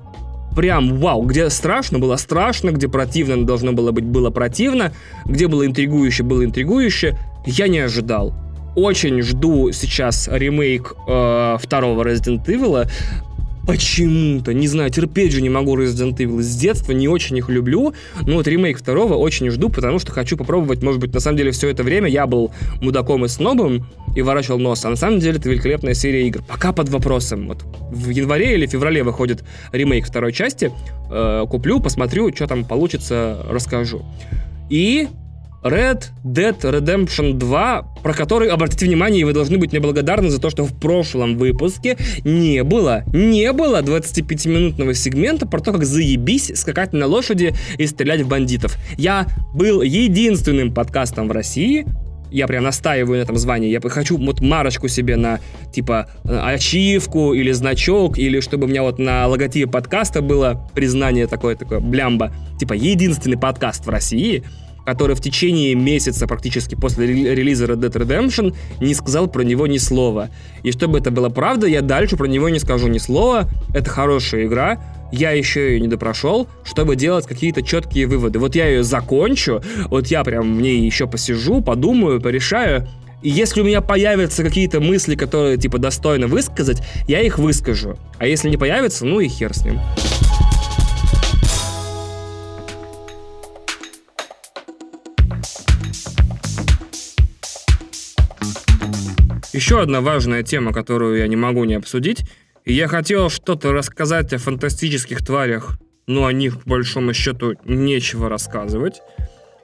[0.56, 4.94] Прям вау, где страшно было страшно, где противно должно было быть было противно,
[5.26, 8.34] где было интригующе было интригующе, я не ожидал.
[8.76, 12.90] Очень жду сейчас ремейк э, второго Resident Evil.
[13.70, 17.94] Почему-то, не знаю, терпеть же не могу Resident Evil с детства, не очень их люблю,
[18.26, 21.52] но вот ремейк второго очень жду, потому что хочу попробовать, может быть, на самом деле
[21.52, 22.52] все это время я был
[22.82, 26.42] мудаком и снобом и ворачивал нос, а на самом деле это великолепная серия игр.
[26.48, 27.48] Пока под вопросом.
[27.48, 30.72] Вот в январе или феврале выходит ремейк второй части,
[31.12, 34.04] э, куплю, посмотрю, что там получится, расскажу.
[34.72, 35.10] И
[35.64, 40.50] Red Dead Redemption 2, про который, обратите внимание, вы должны быть мне благодарны за то,
[40.50, 46.94] что в прошлом выпуске не было, не было 25-минутного сегмента про то, как заебись скакать
[46.94, 48.78] на лошади и стрелять в бандитов.
[48.98, 51.86] Я был единственным подкастом в России,
[52.32, 53.70] я прям настаиваю на этом звании.
[53.70, 55.40] Я хочу вот марочку себе на,
[55.74, 61.56] типа, ачивку или значок, или чтобы у меня вот на логотипе подкаста было признание такое,
[61.56, 62.32] такое блямба.
[62.60, 64.44] Типа, единственный подкаст в России,
[64.90, 69.78] который в течение месяца практически после релиза Red Dead Redemption не сказал про него ни
[69.78, 70.30] слова.
[70.64, 73.48] И чтобы это было правда, я дальше про него не скажу ни слова.
[73.72, 74.82] Это хорошая игра,
[75.12, 78.40] я еще ее не допрошел, чтобы делать какие-то четкие выводы.
[78.40, 79.62] Вот я ее закончу,
[79.92, 82.88] вот я прям в ней еще посижу, подумаю, порешаю,
[83.22, 87.98] и если у меня появятся какие-то мысли, которые, типа, достойно высказать, я их выскажу.
[88.18, 89.80] А если не появятся, ну и хер с ним.
[99.52, 102.22] Еще одна важная тема, которую я не могу не обсудить.
[102.66, 108.30] И я хотел что-то рассказать о фантастических тварях, но о них, по большому счету, нечего
[108.30, 109.02] рассказывать.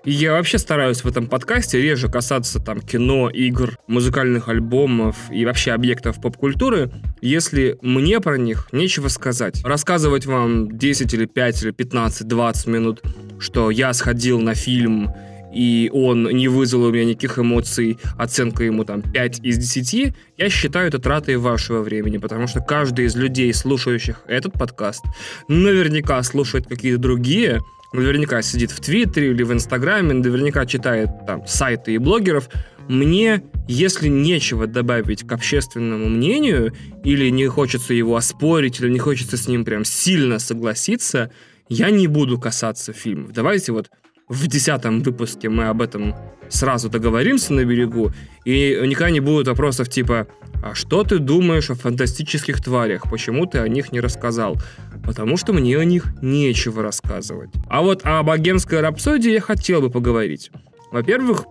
[0.06, 5.46] И я вообще стараюсь в этом подкасте реже касаться там кино, игр, музыкальных альбомов и
[5.46, 9.64] вообще объектов поп-культуры, если мне про них нечего сказать.
[9.64, 13.02] Рассказывать вам 10 или 5 или 15, 20 минут,
[13.40, 15.12] что я сходил на фильм
[15.56, 20.50] и он не вызвал у меня никаких эмоций, оценка ему там 5 из 10, я
[20.50, 25.04] считаю это тратой вашего времени, потому что каждый из людей, слушающих этот подкаст,
[25.48, 27.62] наверняка слушает какие-то другие,
[27.94, 32.50] наверняка сидит в Твиттере или в Инстаграме, наверняка читает там сайты и блогеров.
[32.90, 39.38] Мне, если нечего добавить к общественному мнению, или не хочется его оспорить, или не хочется
[39.38, 41.32] с ним прям сильно согласиться,
[41.70, 43.32] я не буду касаться фильмов.
[43.32, 43.90] Давайте вот
[44.28, 46.16] в десятом выпуске мы об этом
[46.50, 48.12] сразу договоримся на берегу,
[48.44, 50.28] и никогда не будет вопросов типа
[50.64, 53.10] «А что ты думаешь о фантастических тварях?
[53.10, 54.58] Почему ты о них не рассказал?»
[55.04, 57.52] Потому что мне о них нечего рассказывать.
[57.70, 60.50] А вот о богемской рапсодии я хотел бы поговорить.
[60.92, 61.46] Во-первых,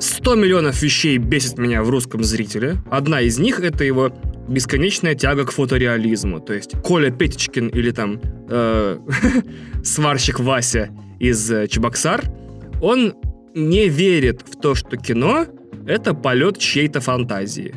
[0.00, 2.78] 100 миллионов вещей бесит меня в русском зрителе.
[2.90, 4.12] Одна из них— это его
[4.48, 6.40] бесконечная тяга к фотореализму.
[6.40, 8.98] То есть Коля Петечкин или там э,
[9.84, 10.90] сварщик Вася
[11.24, 12.22] из э, Чебоксар,
[12.80, 13.14] он
[13.54, 15.46] не верит в то, что кино—
[15.86, 17.74] это полет чьей-то фантазии.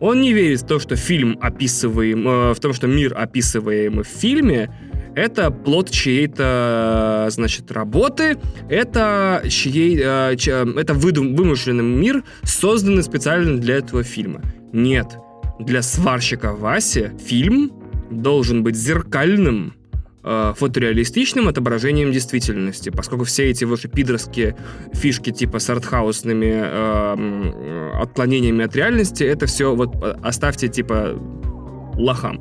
[0.00, 4.08] Он не верит в то, что фильм описываем, э, в том, что мир, описываемый в
[4.08, 4.70] фильме,
[5.16, 8.36] это плод чьей-то, значит, работы,
[8.68, 14.42] это чьей, э, это выдум, вымышленный мир, созданный специально для этого фильма.
[14.72, 15.16] Нет,
[15.60, 17.72] для сварщика Васи фильм
[18.10, 19.74] должен быть зеркальным,
[20.24, 24.56] э, фотореалистичным отображением действительности, поскольку все эти ваши пидорские
[24.92, 31.14] фишки типа с артхаусными э, отклонениями от реальности, это все вот э, оставьте типа
[31.96, 32.40] лохам.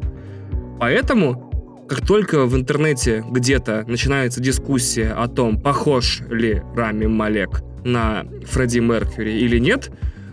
[0.80, 1.54] Поэтому
[1.88, 8.80] как только в интернете где-то начинается дискуссия о том, похож ли Рами Малек на Фредди
[8.80, 9.92] Меркьюри или нет,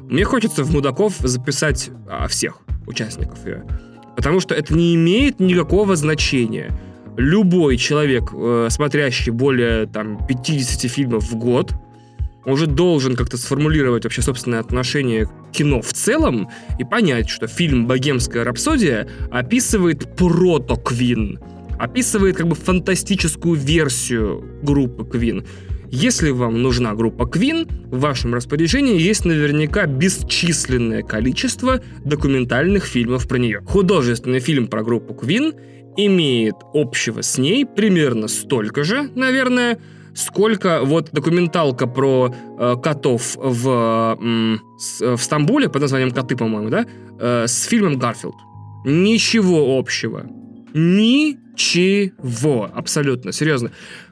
[0.08, 3.64] мне хочется в мудаков записать а, всех участников ее.
[4.16, 6.70] Потому что это не имеет никакого значения
[7.16, 11.72] любой человек, э, смотрящий более там, 50 фильмов в год,
[12.46, 16.48] уже должен как-то сформулировать вообще собственное отношение к кино в целом
[16.78, 21.38] и понять, что фильм «Богемская рапсодия» описывает прото-Квин,
[21.78, 25.44] описывает как бы фантастическую версию группы Квин.
[25.92, 33.38] Если вам нужна группа Queen, в вашем распоряжении есть наверняка бесчисленное количество документальных фильмов про
[33.38, 33.60] нее.
[33.66, 35.52] Художественный фильм про группу Queen
[36.06, 39.78] имеет общего с ней примерно столько же, наверное,
[40.14, 44.56] сколько вот документалка про э, котов в, э,
[45.16, 46.86] в Стамбуле под названием «Коты», по-моему, да,
[47.18, 48.34] э, с фильмом «Гарфилд».
[48.84, 50.26] Ничего общего.
[50.72, 52.70] Ничего.
[52.74, 53.32] Абсолютно.
[53.32, 53.70] Серьезно.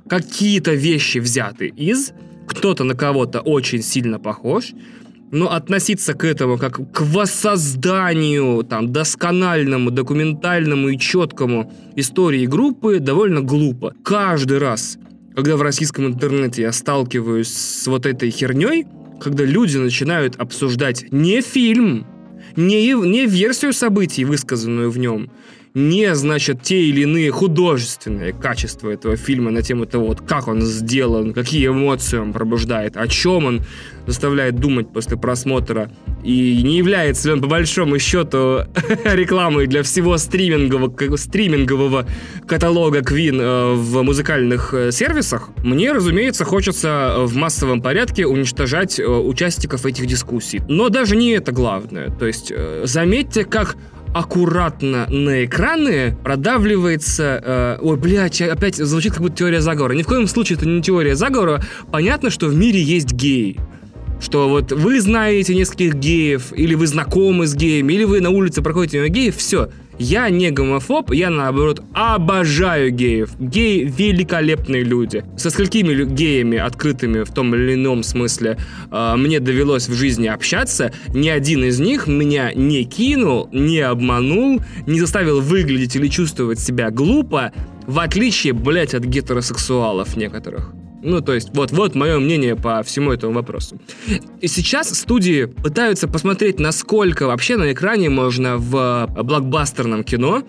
[0.09, 2.13] Какие-то вещи взяты из,
[2.47, 4.73] кто-то на кого-то очень сильно похож,
[5.31, 13.41] но относиться к этому как к воссозданию, там, доскональному, документальному и четкому истории группы довольно
[13.41, 13.95] глупо.
[14.05, 14.99] Каждый раз,
[15.35, 18.87] когда в российском интернете я сталкиваюсь с вот этой херней,
[19.21, 22.07] когда люди начинают обсуждать не фильм,
[22.57, 25.31] не, не версию событий, высказанную в нем,
[25.79, 30.63] не, значит, те или иные художественные качества этого фильма на тему того, вот, как он
[30.63, 33.63] сделан, какие эмоции он пробуждает, о чем он
[34.07, 35.91] заставляет думать после просмотра.
[36.25, 38.65] И не является ли он, по большому счету,
[39.05, 42.07] рекламой для всего стримингового, стримингового
[42.47, 49.07] каталога Queen э, в музыкальных э, сервисах, мне, разумеется, хочется в массовом порядке уничтожать э,
[49.07, 50.61] участников этих дискуссий.
[50.69, 52.11] Но даже не это главное.
[52.11, 52.53] То есть,
[52.85, 53.77] заметьте, как
[54.15, 57.43] аккуратно на экраны продавливается...
[57.45, 59.93] Э, ой, блядь, опять звучит как будто теория заговора.
[59.95, 61.63] Ни в коем случае это не теория заговора.
[61.91, 63.59] Понятно, что в мире есть геи
[64.21, 68.63] что вот вы знаете нескольких геев, или вы знакомы с геями, или вы на улице
[68.63, 69.71] проходите мимо геев, все.
[69.99, 73.31] Я не гомофоб, я наоборот обожаю геев.
[73.39, 75.25] Геи великолепные люди.
[75.37, 78.59] Со сколькими геями, открытыми в том или ином смысле,
[78.91, 84.61] э, мне довелось в жизни общаться, ни один из них меня не кинул, не обманул,
[84.87, 87.53] не заставил выглядеть или чувствовать себя глупо,
[87.87, 90.73] в отличие, блять, от гетеросексуалов некоторых.
[91.03, 93.81] Ну, то есть, вот, вот мое мнение по всему этому вопросу.
[94.41, 100.43] И сейчас студии пытаются посмотреть, насколько вообще на экране можно в блокбастерном кино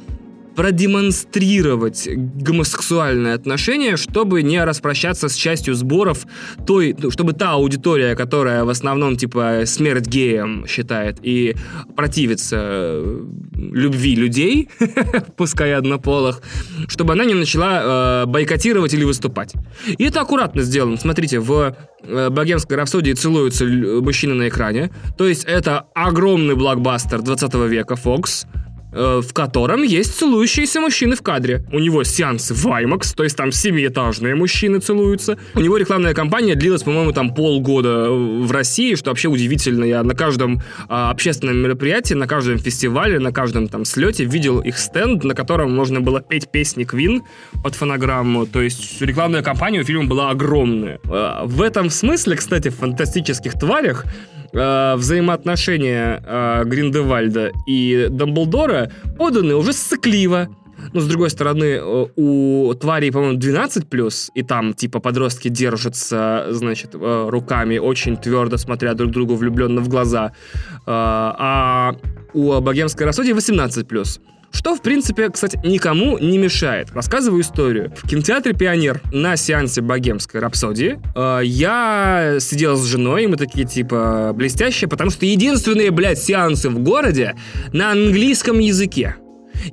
[0.56, 6.26] продемонстрировать гомосексуальное отношение, чтобы не распрощаться с частью сборов
[6.66, 11.56] той, ну, чтобы та аудитория, которая в основном типа смерть геям считает и
[11.96, 14.70] противится э, любви людей,
[15.38, 16.42] пускай однополых,
[16.88, 19.54] чтобы она не начала э, бойкотировать или выступать.
[19.98, 20.98] И это аккуратно сделано.
[20.98, 24.92] Смотрите, в э, «Богемской рапсодии» целуются мужчины на экране.
[25.18, 28.46] То есть это огромный блокбастер 20 века Fox,
[28.92, 31.64] Э, в котором есть целующиеся мужчины в кадре.
[31.72, 35.38] У него сеансы в IMAX, то есть там семиэтажные мужчины целуются.
[35.54, 39.84] У него рекламная кампания длилась, по-моему, там полгода в России, что вообще удивительно.
[39.84, 44.80] Я на каждом а, общественном мероприятии, на каждом фестивале, на каждом там слете видел их
[44.80, 47.22] стенд, на котором можно было петь песни Queen
[47.64, 48.48] под фонограмму.
[48.48, 51.00] То есть рекламная кампания у фильма была огромная.
[51.08, 54.06] А, в этом смысле, кстати, в «Фантастических тварях»
[54.54, 58.79] э, взаимоотношения э, Гриндевальда и Дамблдора
[59.18, 60.48] поданы уже сыкливо.
[60.94, 66.96] Но, с другой стороны, э, у тварей, по-моему, 12+, и там, типа, подростки держатся, значит,
[66.96, 70.32] э, руками очень твердо, смотря друг другу влюбленно в глаза.
[70.66, 71.96] Э, а
[72.34, 74.20] у богемской рассудия 18+.
[74.52, 76.92] Что, в принципе, кстати, никому не мешает.
[76.92, 77.94] Рассказываю историю.
[77.96, 84.32] В кинотеатре «Пионер» на сеансе «Богемской рапсодии» э, я сидел с женой, мы такие, типа,
[84.34, 87.36] блестящие, потому что единственные, блядь, сеансы в городе
[87.74, 89.16] на английском языке.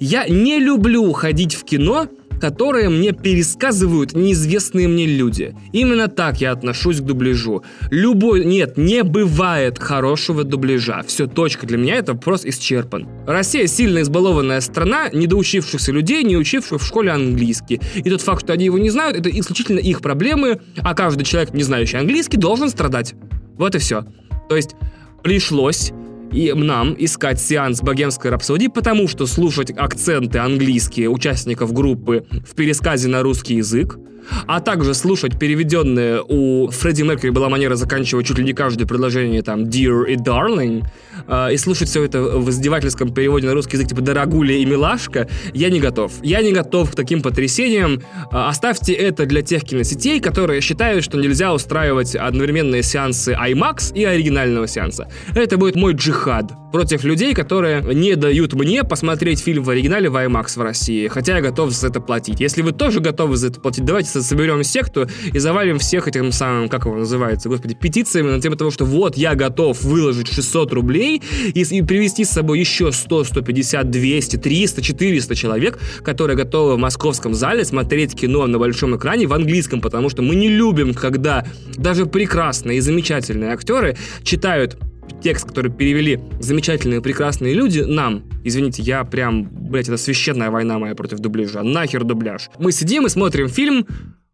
[0.00, 2.08] Я не люблю ходить в кино,
[2.41, 5.55] которые мне пересказывают неизвестные мне люди.
[5.72, 7.62] Именно так я отношусь к дубляжу.
[7.91, 8.45] Любой...
[8.45, 11.03] Нет, не бывает хорошего дубляжа.
[11.07, 11.66] Все, точка.
[11.66, 13.09] Для меня это вопрос исчерпан.
[13.26, 17.80] Россия сильно избалованная страна недоучившихся людей, не учивших в школе английский.
[17.95, 21.55] И тот факт, что они его не знают, это исключительно их проблемы, а каждый человек,
[21.55, 23.14] не знающий английский, должен страдать.
[23.59, 24.05] Вот и все.
[24.49, 24.76] То есть
[25.22, 25.93] пришлось
[26.32, 33.08] и нам искать сеанс богемской рапсодии, потому что слушать акценты английские участников группы в пересказе
[33.08, 33.98] на русский язык,
[34.46, 39.42] а также слушать переведенные у Фредди Меркьюри была манера заканчивать чуть ли не каждое предложение
[39.42, 40.84] там «dear» и «darling»,
[41.26, 45.28] э, и слушать все это в издевательском переводе на русский язык типа «дорогуля» и «милашка»,
[45.52, 46.12] я не готов.
[46.22, 48.02] Я не готов к таким потрясениям.
[48.32, 54.04] Э, оставьте это для тех киносетей, которые считают, что нельзя устраивать одновременные сеансы IMAX и
[54.04, 55.08] оригинального сеанса.
[55.34, 60.16] Это будет мой джихад против людей, которые не дают мне посмотреть фильм в оригинале в
[60.16, 62.40] IMAX в России, хотя я готов за это платить.
[62.40, 66.68] Если вы тоже готовы за это платить, давайте соберем секту и завалим всех этим самым,
[66.68, 71.05] как его называется, господи, петициями на тему того, что вот я готов выложить 600 рублей
[71.14, 76.78] и, и привести с собой еще 100, 150, 200, 300, 400 человек, которые готовы в
[76.78, 81.46] московском зале смотреть кино на большом экране в английском, потому что мы не любим, когда
[81.76, 84.78] даже прекрасные и замечательные актеры читают
[85.22, 90.94] текст, который перевели замечательные, прекрасные люди, нам, извините, я прям, блядь, это священная война моя
[90.94, 92.50] против дубляжа, нахер дубляж.
[92.59, 93.86] Мы сидим и смотрим фильм,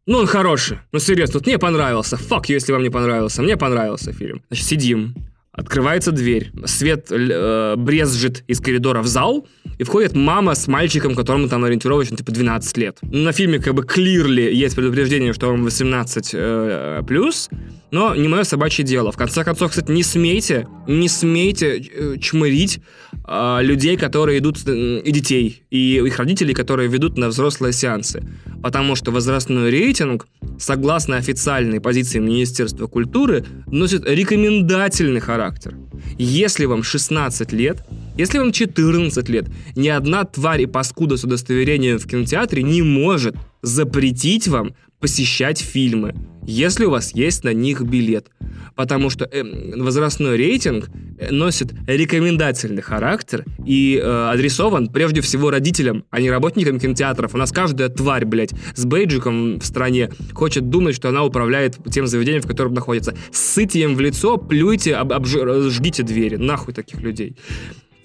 [0.05, 0.79] ну, он хороший.
[0.91, 2.16] Ну, серьезно, тут мне понравился.
[2.16, 3.41] Фак, если вам не понравился.
[3.41, 4.43] Мне понравился фильм.
[4.49, 5.14] Значит, сидим.
[5.53, 6.51] Открывается дверь.
[6.65, 9.47] Свет э, брезжит из коридора в зал.
[9.79, 12.99] И входит мама с мальчиком, которому там ориентировочно типа 12 лет.
[13.03, 17.51] На фильме как бы clearly есть предупреждение, что он 18 э, плюс.
[17.93, 19.12] Но не мое собачье дело.
[19.12, 22.80] В конце концов, кстати, не смейте, не смейте э, чмырить
[23.28, 28.24] э, людей, которые идут, э, и детей, и их родителей, которые ведут на взрослые сеансы.
[28.62, 30.26] Потому что возрастной рейтинг,
[30.59, 35.76] согласно официальной позиции Министерства культуры, носит рекомендательный характер.
[36.18, 37.84] Если вам 16 лет,
[38.16, 43.36] если вам 14 лет, ни одна тварь и паскуда с удостоверением в кинотеатре не может
[43.61, 46.15] запретить вам посещать фильмы,
[46.47, 48.29] если у вас есть на них билет.
[48.77, 49.43] Потому что э,
[49.77, 50.89] возрастной рейтинг
[51.19, 57.35] э, носит рекомендательный характер и э, адресован прежде всего родителям, а не работникам кинотеатров.
[57.35, 62.07] У нас каждая тварь, блядь, с бейджиком в стране хочет думать, что она управляет тем
[62.07, 63.15] заведением, в котором находится.
[63.33, 66.37] Ссыте им в лицо, плюйте, об, обжгите двери.
[66.37, 67.37] Нахуй таких людей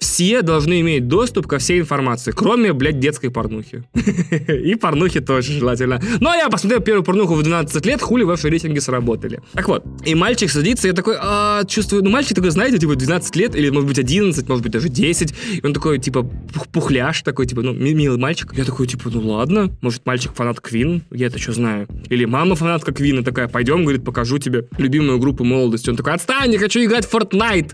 [0.00, 3.84] все должны иметь доступ ко всей информации, кроме, блядь, детской порнухи.
[4.48, 6.00] И порнухи тоже желательно.
[6.20, 9.40] Ну, а я посмотрел первую порнуху в 12 лет, хули ваши рейтинги сработали.
[9.52, 13.36] Так вот, и мальчик садится, я такой, а, чувствую, ну, мальчик такой, знаете, типа 12
[13.36, 16.28] лет, или, может быть, 11, может быть, даже 10, и он такой, типа,
[16.72, 18.52] пухляш такой, типа, ну, милый мальчик.
[18.56, 21.88] Я такой, типа, ну, ладно, может, мальчик фанат Квин, я это что знаю.
[22.08, 25.90] Или мама фанатка Квина такая, пойдем, говорит, покажу тебе любимую группу молодости.
[25.90, 27.72] Он такой, отстань, я хочу играть в Fortnite.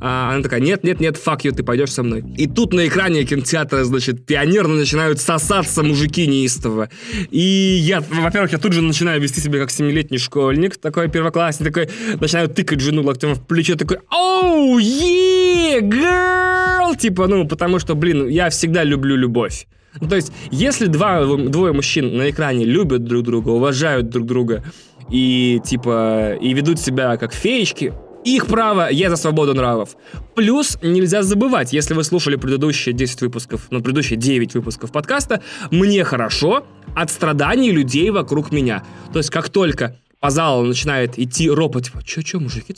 [0.00, 2.24] А она такая, нет, нет, нет, fuck you, ты пойдешь со мной.
[2.36, 6.88] И тут на экране кинотеатра, значит, пионерно начинают сосаться мужики неистово.
[7.30, 11.88] И я, во-первых, я тут же начинаю вести себя как семилетний школьник, такой первоклассник, такой,
[12.20, 18.28] начинаю тыкать жену локтем в плечо, такой, оу, е, girl, типа, ну, потому что, блин,
[18.28, 19.66] я всегда люблю любовь.
[20.00, 24.64] Ну, то есть, если два, двое мужчин на экране любят друг друга, уважают друг друга
[25.10, 27.92] и, типа, и ведут себя как феечки,
[28.24, 29.96] их право, я за свободу нравов.
[30.34, 36.04] Плюс нельзя забывать, если вы слушали предыдущие 10 выпусков, ну, предыдущие 9 выпусков подкаста, мне
[36.04, 38.84] хорошо от страданий людей вокруг меня.
[39.12, 42.74] То есть, как только по залу начинает идти ропот, типа, чё-чё, мужики,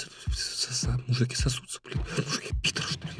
[1.06, 3.12] мужики сосутся, блин, мужики, Питер, что ли?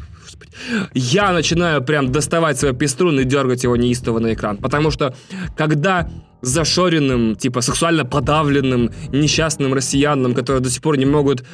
[0.95, 4.57] Я начинаю прям доставать свой пеструн и дергать его неистово на экран.
[4.57, 5.15] Потому что,
[5.57, 6.09] когда
[6.45, 11.45] зашоренным, типа сексуально подавленным, несчастным россиянам, которые до сих пор не могут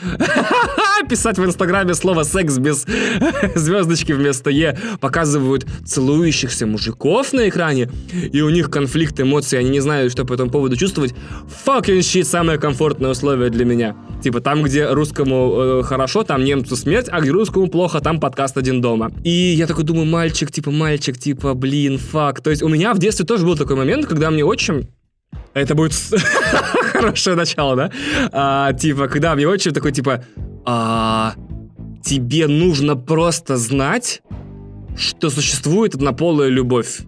[1.10, 2.86] писать в Инстаграме слово «секс» без
[3.56, 7.90] звездочки вместо «е», показывают целующихся мужиков на экране,
[8.32, 11.12] и у них конфликт эмоций, они не знают, что по этому поводу чувствовать.
[11.66, 13.96] Fucking shit, самое комфортное условие для меня.
[14.22, 18.56] Типа там, где русскому э, хорошо, там немцу смерть, а где русскому плохо, там подкаст
[18.56, 19.10] один дома.
[19.24, 22.40] И я такой думаю, мальчик, типа, мальчик, типа, блин, фак.
[22.40, 24.86] То есть у меня в детстве тоже был такой момент, когда мне отчим
[25.54, 25.92] это будет
[26.92, 27.90] хорошее начало, да?
[28.32, 30.24] А, типа, когда мне отчим такой, типа,
[30.64, 31.34] а,
[32.02, 34.22] тебе нужно просто знать,
[34.96, 37.00] что существует однополая любовь.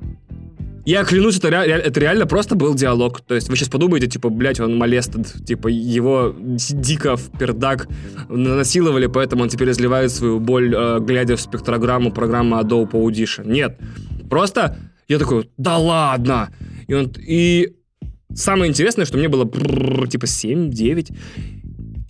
[0.84, 3.20] Я клянусь, это, ре- это реально просто был диалог.
[3.20, 7.88] То есть вы сейчас подумаете, типа, блядь, он молестед, типа, его дико в пердак
[8.28, 13.48] насиловали, поэтому он теперь изливает свою боль, э, глядя в спектрограмму программы Adobe Audition.
[13.48, 13.78] Нет.
[14.28, 14.76] Просто
[15.07, 16.48] я такой, да ладно!
[16.88, 17.74] И, он, и
[18.34, 19.46] самое интересное, что мне было
[20.09, 21.14] типа 7-9.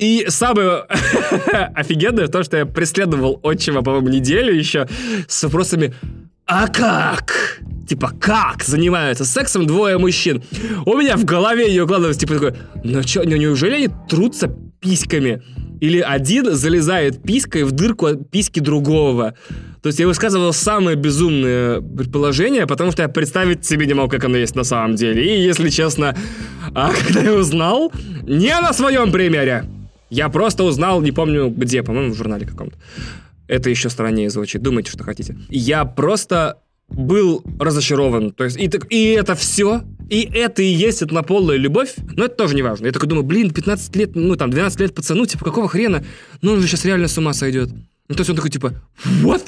[0.02, 0.78] И самое
[1.76, 4.88] офигенное то, что я преследовал отчима, по-моему, неделю еще
[5.28, 5.94] с вопросами
[6.44, 10.42] «А как?» Типа, как занимаются сексом двое мужчин?
[10.86, 15.40] У меня в голове не укладывается, типа, такой, ну что, ну неужели они трутся письками?
[15.80, 19.34] Или один залезает писькой в дырку от письки другого?
[19.82, 24.24] То есть я высказывал самые безумные предположения, потому что я представить себе не мог, как
[24.24, 25.22] оно есть на самом деле.
[25.24, 26.16] И, если честно,
[26.74, 27.92] а когда я узнал,
[28.22, 29.64] не на своем примере,
[30.12, 32.76] я просто узнал, не помню где, по-моему, в журнале каком-то.
[33.48, 35.38] Это еще страннее звучит, думайте, что хотите.
[35.48, 36.58] Я просто
[36.88, 38.32] был разочарован.
[38.32, 42.36] То есть, и, так, и это все, и это и есть однополая любовь, но это
[42.36, 42.86] тоже не важно.
[42.86, 46.04] Я такой думаю, блин, 15 лет, ну там, 12 лет пацану, типа, какого хрена?
[46.42, 47.70] Ну он же сейчас реально с ума сойдет.
[48.08, 48.74] Ну, то есть он такой, типа,
[49.22, 49.42] what?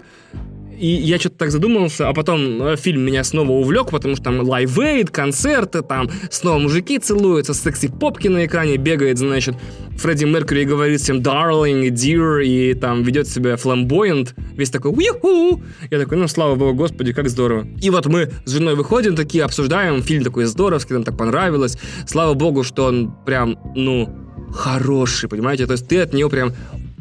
[0.79, 4.41] И я что-то так задумался, а потом э, фильм меня снова увлек, потому что там
[4.41, 9.55] Live Aid, концерты, там снова мужики целуются, секси-попки на экране бегает, значит,
[9.99, 15.62] Фредди Меркьюри говорит всем darling, dear, и там ведет себя flamboyant, весь такой уиху.
[15.91, 17.66] Я такой, ну, слава богу, господи, как здорово.
[17.81, 21.79] И вот мы с женой выходим, такие обсуждаем, фильм такой здоровский, нам так понравилось.
[22.07, 24.12] Слава богу, что он прям, ну,
[24.53, 25.66] хороший, понимаете?
[25.66, 26.53] То есть ты от него прям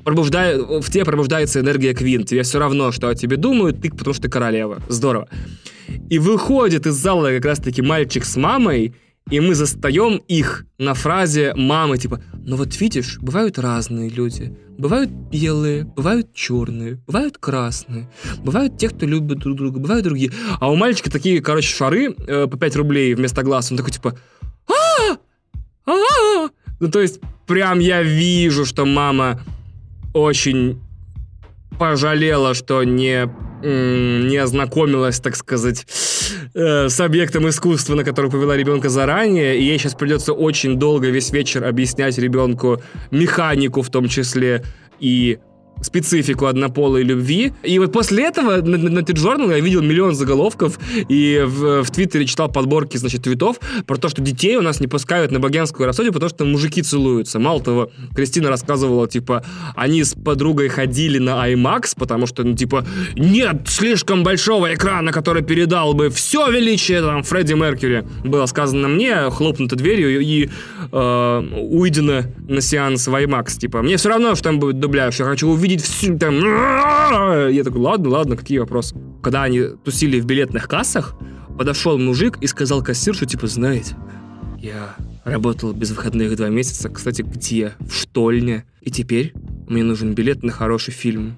[0.04, 2.24] пробуждает, в тебе пробуждается энергия Квин.
[2.24, 4.82] Тебе все равно, что о тебе думают, ты, потому что ты королева.
[4.90, 5.28] Здорово.
[6.10, 8.96] И выходит из зала как раз-таки мальчик с мамой,
[9.30, 14.56] и мы застаем их на фразе мамы, типа, ну вот видишь, бывают разные люди.
[14.78, 20.32] Бывают белые, бывают черные, бывают красные, бывают те, кто любит друг друга, бывают другие.
[20.60, 23.72] А у мальчика такие, короче, шары э, по 5 рублей вместо глаз.
[23.72, 24.18] Он такой, типа,
[24.68, 25.18] а,
[25.86, 26.50] а,
[26.80, 29.40] Ну, то есть, прям я вижу, что мама
[30.14, 30.80] очень
[31.78, 33.30] пожалела, что не
[33.64, 35.88] не ознакомилась, так сказать,
[36.54, 41.08] э, с объектом искусства, на который повела ребенка заранее, и ей сейчас придется очень долго
[41.08, 44.64] весь вечер объяснять ребенку механику в том числе
[45.00, 45.40] и
[45.84, 47.54] специфику однополой любви.
[47.64, 50.80] И вот после этого на, на, на Journal я видел миллион заголовков
[51.10, 54.88] и в, в Твиттере читал подборки, значит, твитов про то, что детей у нас не
[54.88, 57.40] пускают на богемскую рассудию, потому что мужики целуются.
[57.40, 59.44] Мало того, Кристина рассказывала, типа,
[59.76, 65.44] они с подругой ходили на IMAX, потому что, ну, типа, нет слишком большого экрана, который
[65.44, 68.04] передал бы все величие, там, Фредди Меркьюри.
[68.24, 70.50] Было сказано мне, хлопнуто дверью и
[70.92, 73.60] э, уйдено на сеанс в IMAX.
[73.60, 76.36] Типа, мне все равно, что там будет дубляж, я хочу увидеть всю там...
[76.36, 78.96] Я такой, ладно, ладно, какие вопросы?
[79.22, 81.16] Когда они тусили в билетных кассах,
[81.58, 83.96] подошел мужик и сказал кассиршу, типа, знаете,
[84.58, 87.74] я работал без выходных два месяца, кстати, где?
[87.80, 88.66] В штольне.
[88.82, 89.34] И теперь
[89.68, 91.38] мне нужен билет на хороший фильм.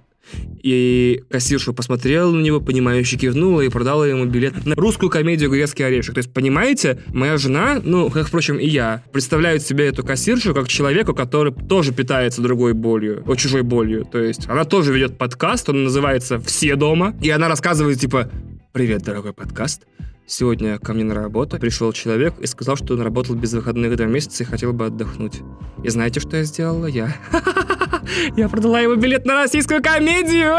[0.62, 5.86] И кассирша посмотрела на него, понимающе кивнула и продала ему билет на русскую комедию «Грецкий
[5.86, 6.16] орешек».
[6.16, 10.68] То есть, понимаете, моя жена, ну, как, впрочем, и я, представляют себе эту кассиршу как
[10.68, 14.06] человеку, который тоже питается другой болью, о чужой болью.
[14.06, 18.32] То есть, она тоже ведет подкаст, он называется «Все дома», и она рассказывает, типа,
[18.74, 19.84] «Привет, дорогой подкаст,
[20.28, 24.08] Сегодня ко мне на работу пришел человек и сказал, что он работал без выходных два
[24.08, 25.42] месяца и хотел бы отдохнуть.
[25.84, 26.88] И знаете, что я сделала?
[26.88, 27.16] Я...
[28.38, 30.58] Я продала ему билет на российскую комедию!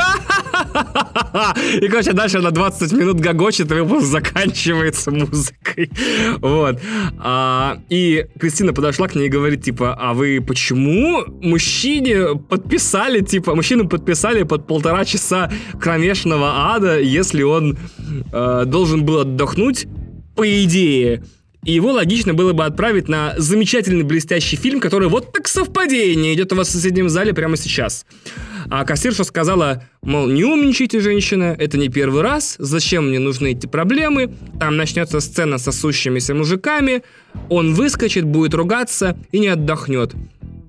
[1.81, 5.91] И, короче, дальше на 20 минут гогочет, и выпуск заканчивается музыкой.
[6.41, 6.81] Вот.
[7.19, 13.55] А, и Кристина подошла к ней и говорит, типа, а вы почему мужчине подписали, типа,
[13.55, 17.79] мужчину подписали под полтора часа кромешного ада, если он
[18.33, 19.87] э, должен был отдохнуть,
[20.35, 21.23] по идее,
[21.67, 26.53] и его логично было бы отправить на замечательный блестящий фильм, который вот так совпадение идет
[26.53, 28.07] у вас в соседнем зале прямо сейчас.
[28.71, 33.67] А кассирша сказала, мол, не умничайте, женщина, это не первый раз, зачем мне нужны эти
[33.67, 37.03] проблемы, там начнется сцена с сосущимися мужиками,
[37.49, 40.15] он выскочит, будет ругаться и не отдохнет.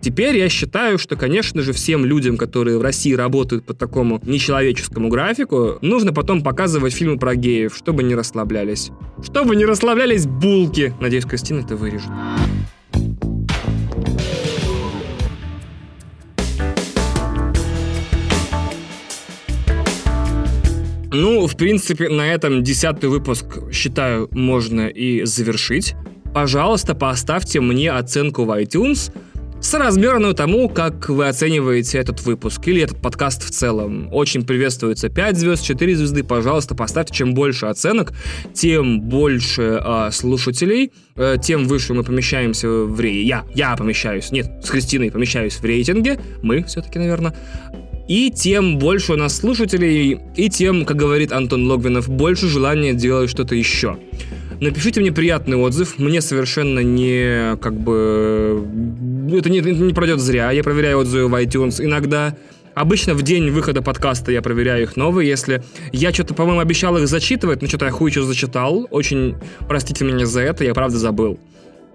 [0.02, 5.10] Теперь я считаю, что, конечно же, всем людям, которые в России работают по такому нечеловеческому
[5.10, 8.92] графику, нужно потом показывать фильмы про геев, чтобы не расслаблялись.
[9.24, 10.94] Чтобы не расслаблялись булки.
[11.00, 12.10] Надеюсь, Кристина это вырежет.
[21.20, 25.96] Ну, в принципе, на этом десятый выпуск, считаю, можно и завершить.
[26.32, 29.12] Пожалуйста, поставьте мне оценку в iTunes–
[29.60, 34.10] соразмерную тому, как вы оцениваете этот выпуск или этот подкаст в целом.
[34.12, 36.24] Очень приветствуется 5 звезд, 4 звезды.
[36.24, 37.14] Пожалуйста, поставьте.
[37.14, 38.14] Чем больше оценок,
[38.54, 43.26] тем больше э, слушателей, э, тем выше мы помещаемся в рей.
[43.26, 44.32] Я, я помещаюсь.
[44.32, 46.20] Нет, с Кристиной помещаюсь в рейтинге.
[46.42, 47.34] Мы все-таки, наверное.
[48.08, 53.30] И тем больше у нас слушателей, и тем, как говорит Антон Логвинов, больше желания делать
[53.30, 53.98] что-то еще.
[54.60, 56.00] Напишите мне приятный отзыв.
[56.00, 58.66] Мне совершенно не, как бы...
[59.32, 60.52] Это не, не пройдет зря.
[60.52, 62.36] Я проверяю отзывы в iTunes иногда.
[62.74, 65.28] Обычно в день выхода подкаста я проверяю их новые.
[65.28, 68.88] Если я что-то, по-моему, обещал их зачитывать, но что-то я хуй что зачитал.
[68.90, 69.36] Очень
[69.68, 71.40] простите меня за это, я правда забыл.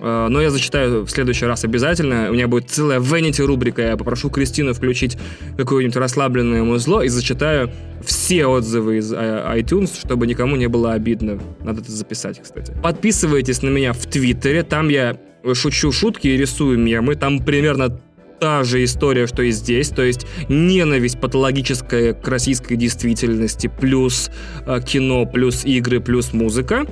[0.03, 2.29] Э, но я зачитаю в следующий раз обязательно.
[2.31, 3.83] У меня будет целая Vanity рубрика.
[3.83, 5.17] Я попрошу Кристину включить
[5.57, 7.71] какое-нибудь расслабленное музло и зачитаю
[8.05, 9.17] все отзывы из э,
[9.57, 11.39] iTunes, чтобы никому не было обидно.
[11.63, 12.75] Надо это записать, кстати.
[12.83, 14.65] Подписывайтесь на меня в Твиттере.
[14.65, 15.17] Там я
[15.55, 17.15] шучу шутки и рисую мемы.
[17.15, 17.97] Там примерно
[18.43, 24.33] та же история, что и здесь, то есть ненависть патологическая к российской действительности, плюс
[24.67, 26.85] э, кино, плюс игры, плюс музыка.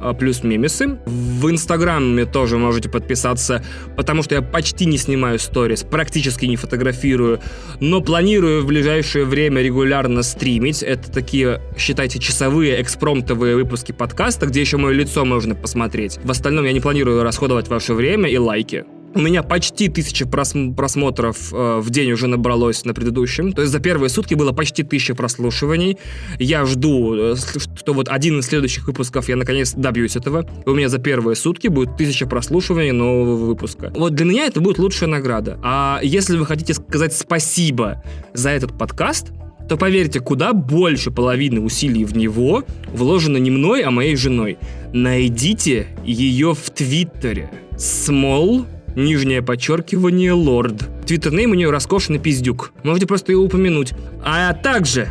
[0.00, 0.98] А, плюс мемесы.
[1.06, 3.64] В Инстаграме тоже можете подписаться,
[3.96, 7.40] потому что я почти не снимаю сторис, практически не фотографирую,
[7.80, 10.82] но планирую в ближайшее время регулярно стримить.
[10.82, 16.18] Это такие, считайте, часовые экспромтовые выпуски подкаста, где еще мое лицо можно посмотреть.
[16.22, 18.84] В остальном я не планирую расходовать ваше время и лайки.
[19.16, 23.52] У меня почти тысяча прос- просмотров э, в день уже набралось на предыдущем.
[23.52, 25.96] То есть за первые сутки было почти тысяча прослушиваний.
[26.38, 30.46] Я жду, э, что вот один из следующих выпусков я наконец добьюсь этого.
[30.66, 33.90] У меня за первые сутки будет тысяча прослушиваний нового выпуска.
[33.96, 35.58] Вот для меня это будет лучшая награда.
[35.62, 38.02] А если вы хотите сказать спасибо
[38.34, 39.28] за этот подкаст,
[39.66, 44.58] то поверьте, куда больше половины усилий в него вложено не мной, а моей женой.
[44.92, 47.50] Найдите ее в Твиттере.
[47.78, 51.06] Small нижнее подчеркивание, лорд.
[51.06, 52.72] Твиттернейм у нее роскошный пиздюк.
[52.82, 53.92] Можете просто ее упомянуть.
[54.24, 55.08] А также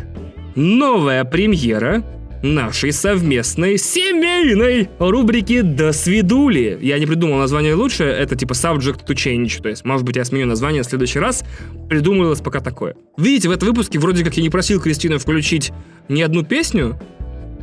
[0.54, 2.04] новая премьера
[2.42, 6.78] нашей совместной семейной рубрики «До свидули».
[6.80, 10.24] Я не придумал название лучше, это типа subject to change, то есть, может быть, я
[10.24, 11.44] сменю название в следующий раз,
[11.88, 12.94] придумывалось пока такое.
[13.16, 15.72] Видите, в этом выпуске вроде как я не просил Кристину включить
[16.08, 16.98] ни одну песню,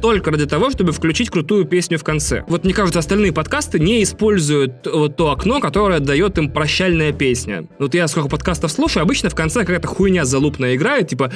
[0.04, 2.44] только ради того, чтобы включить крутую песню в конце.
[2.50, 7.70] Вот мне кажется, остальные подкасты не используют вот то окно, которое дает им прощальная песня.
[7.80, 11.32] Вот я сколько подкастов слушаю, обычно в конце какая-то хуйня залупная играет, типа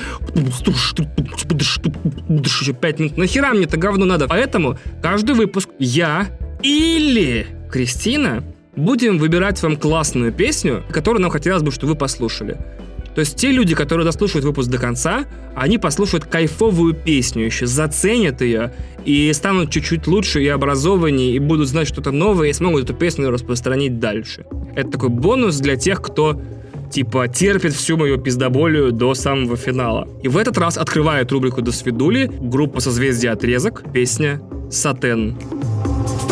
[2.82, 3.18] пять минут.
[3.18, 4.28] Нахера мне это говно надо?
[4.28, 6.28] Поэтому каждый выпуск я
[6.62, 8.44] или Кристина
[8.76, 12.58] будем выбирать вам классную песню, которую нам хотелось бы, чтобы вы послушали.
[13.18, 18.42] То есть те люди, которые дослушают выпуск до конца, они послушают кайфовую песню еще, заценят
[18.42, 22.94] ее и станут чуть-чуть лучше и образованнее, и будут знать что-то новое, и смогут эту
[22.94, 24.46] песню распространить дальше.
[24.76, 26.40] Это такой бонус для тех, кто
[26.92, 30.08] типа терпит всю мою пиздоболию до самого финала.
[30.22, 34.40] И в этот раз открывает рубрику «До свидули» группа «Созвездие отрезок», песня
[34.70, 35.40] «Сатен».
[35.40, 36.27] Сатен.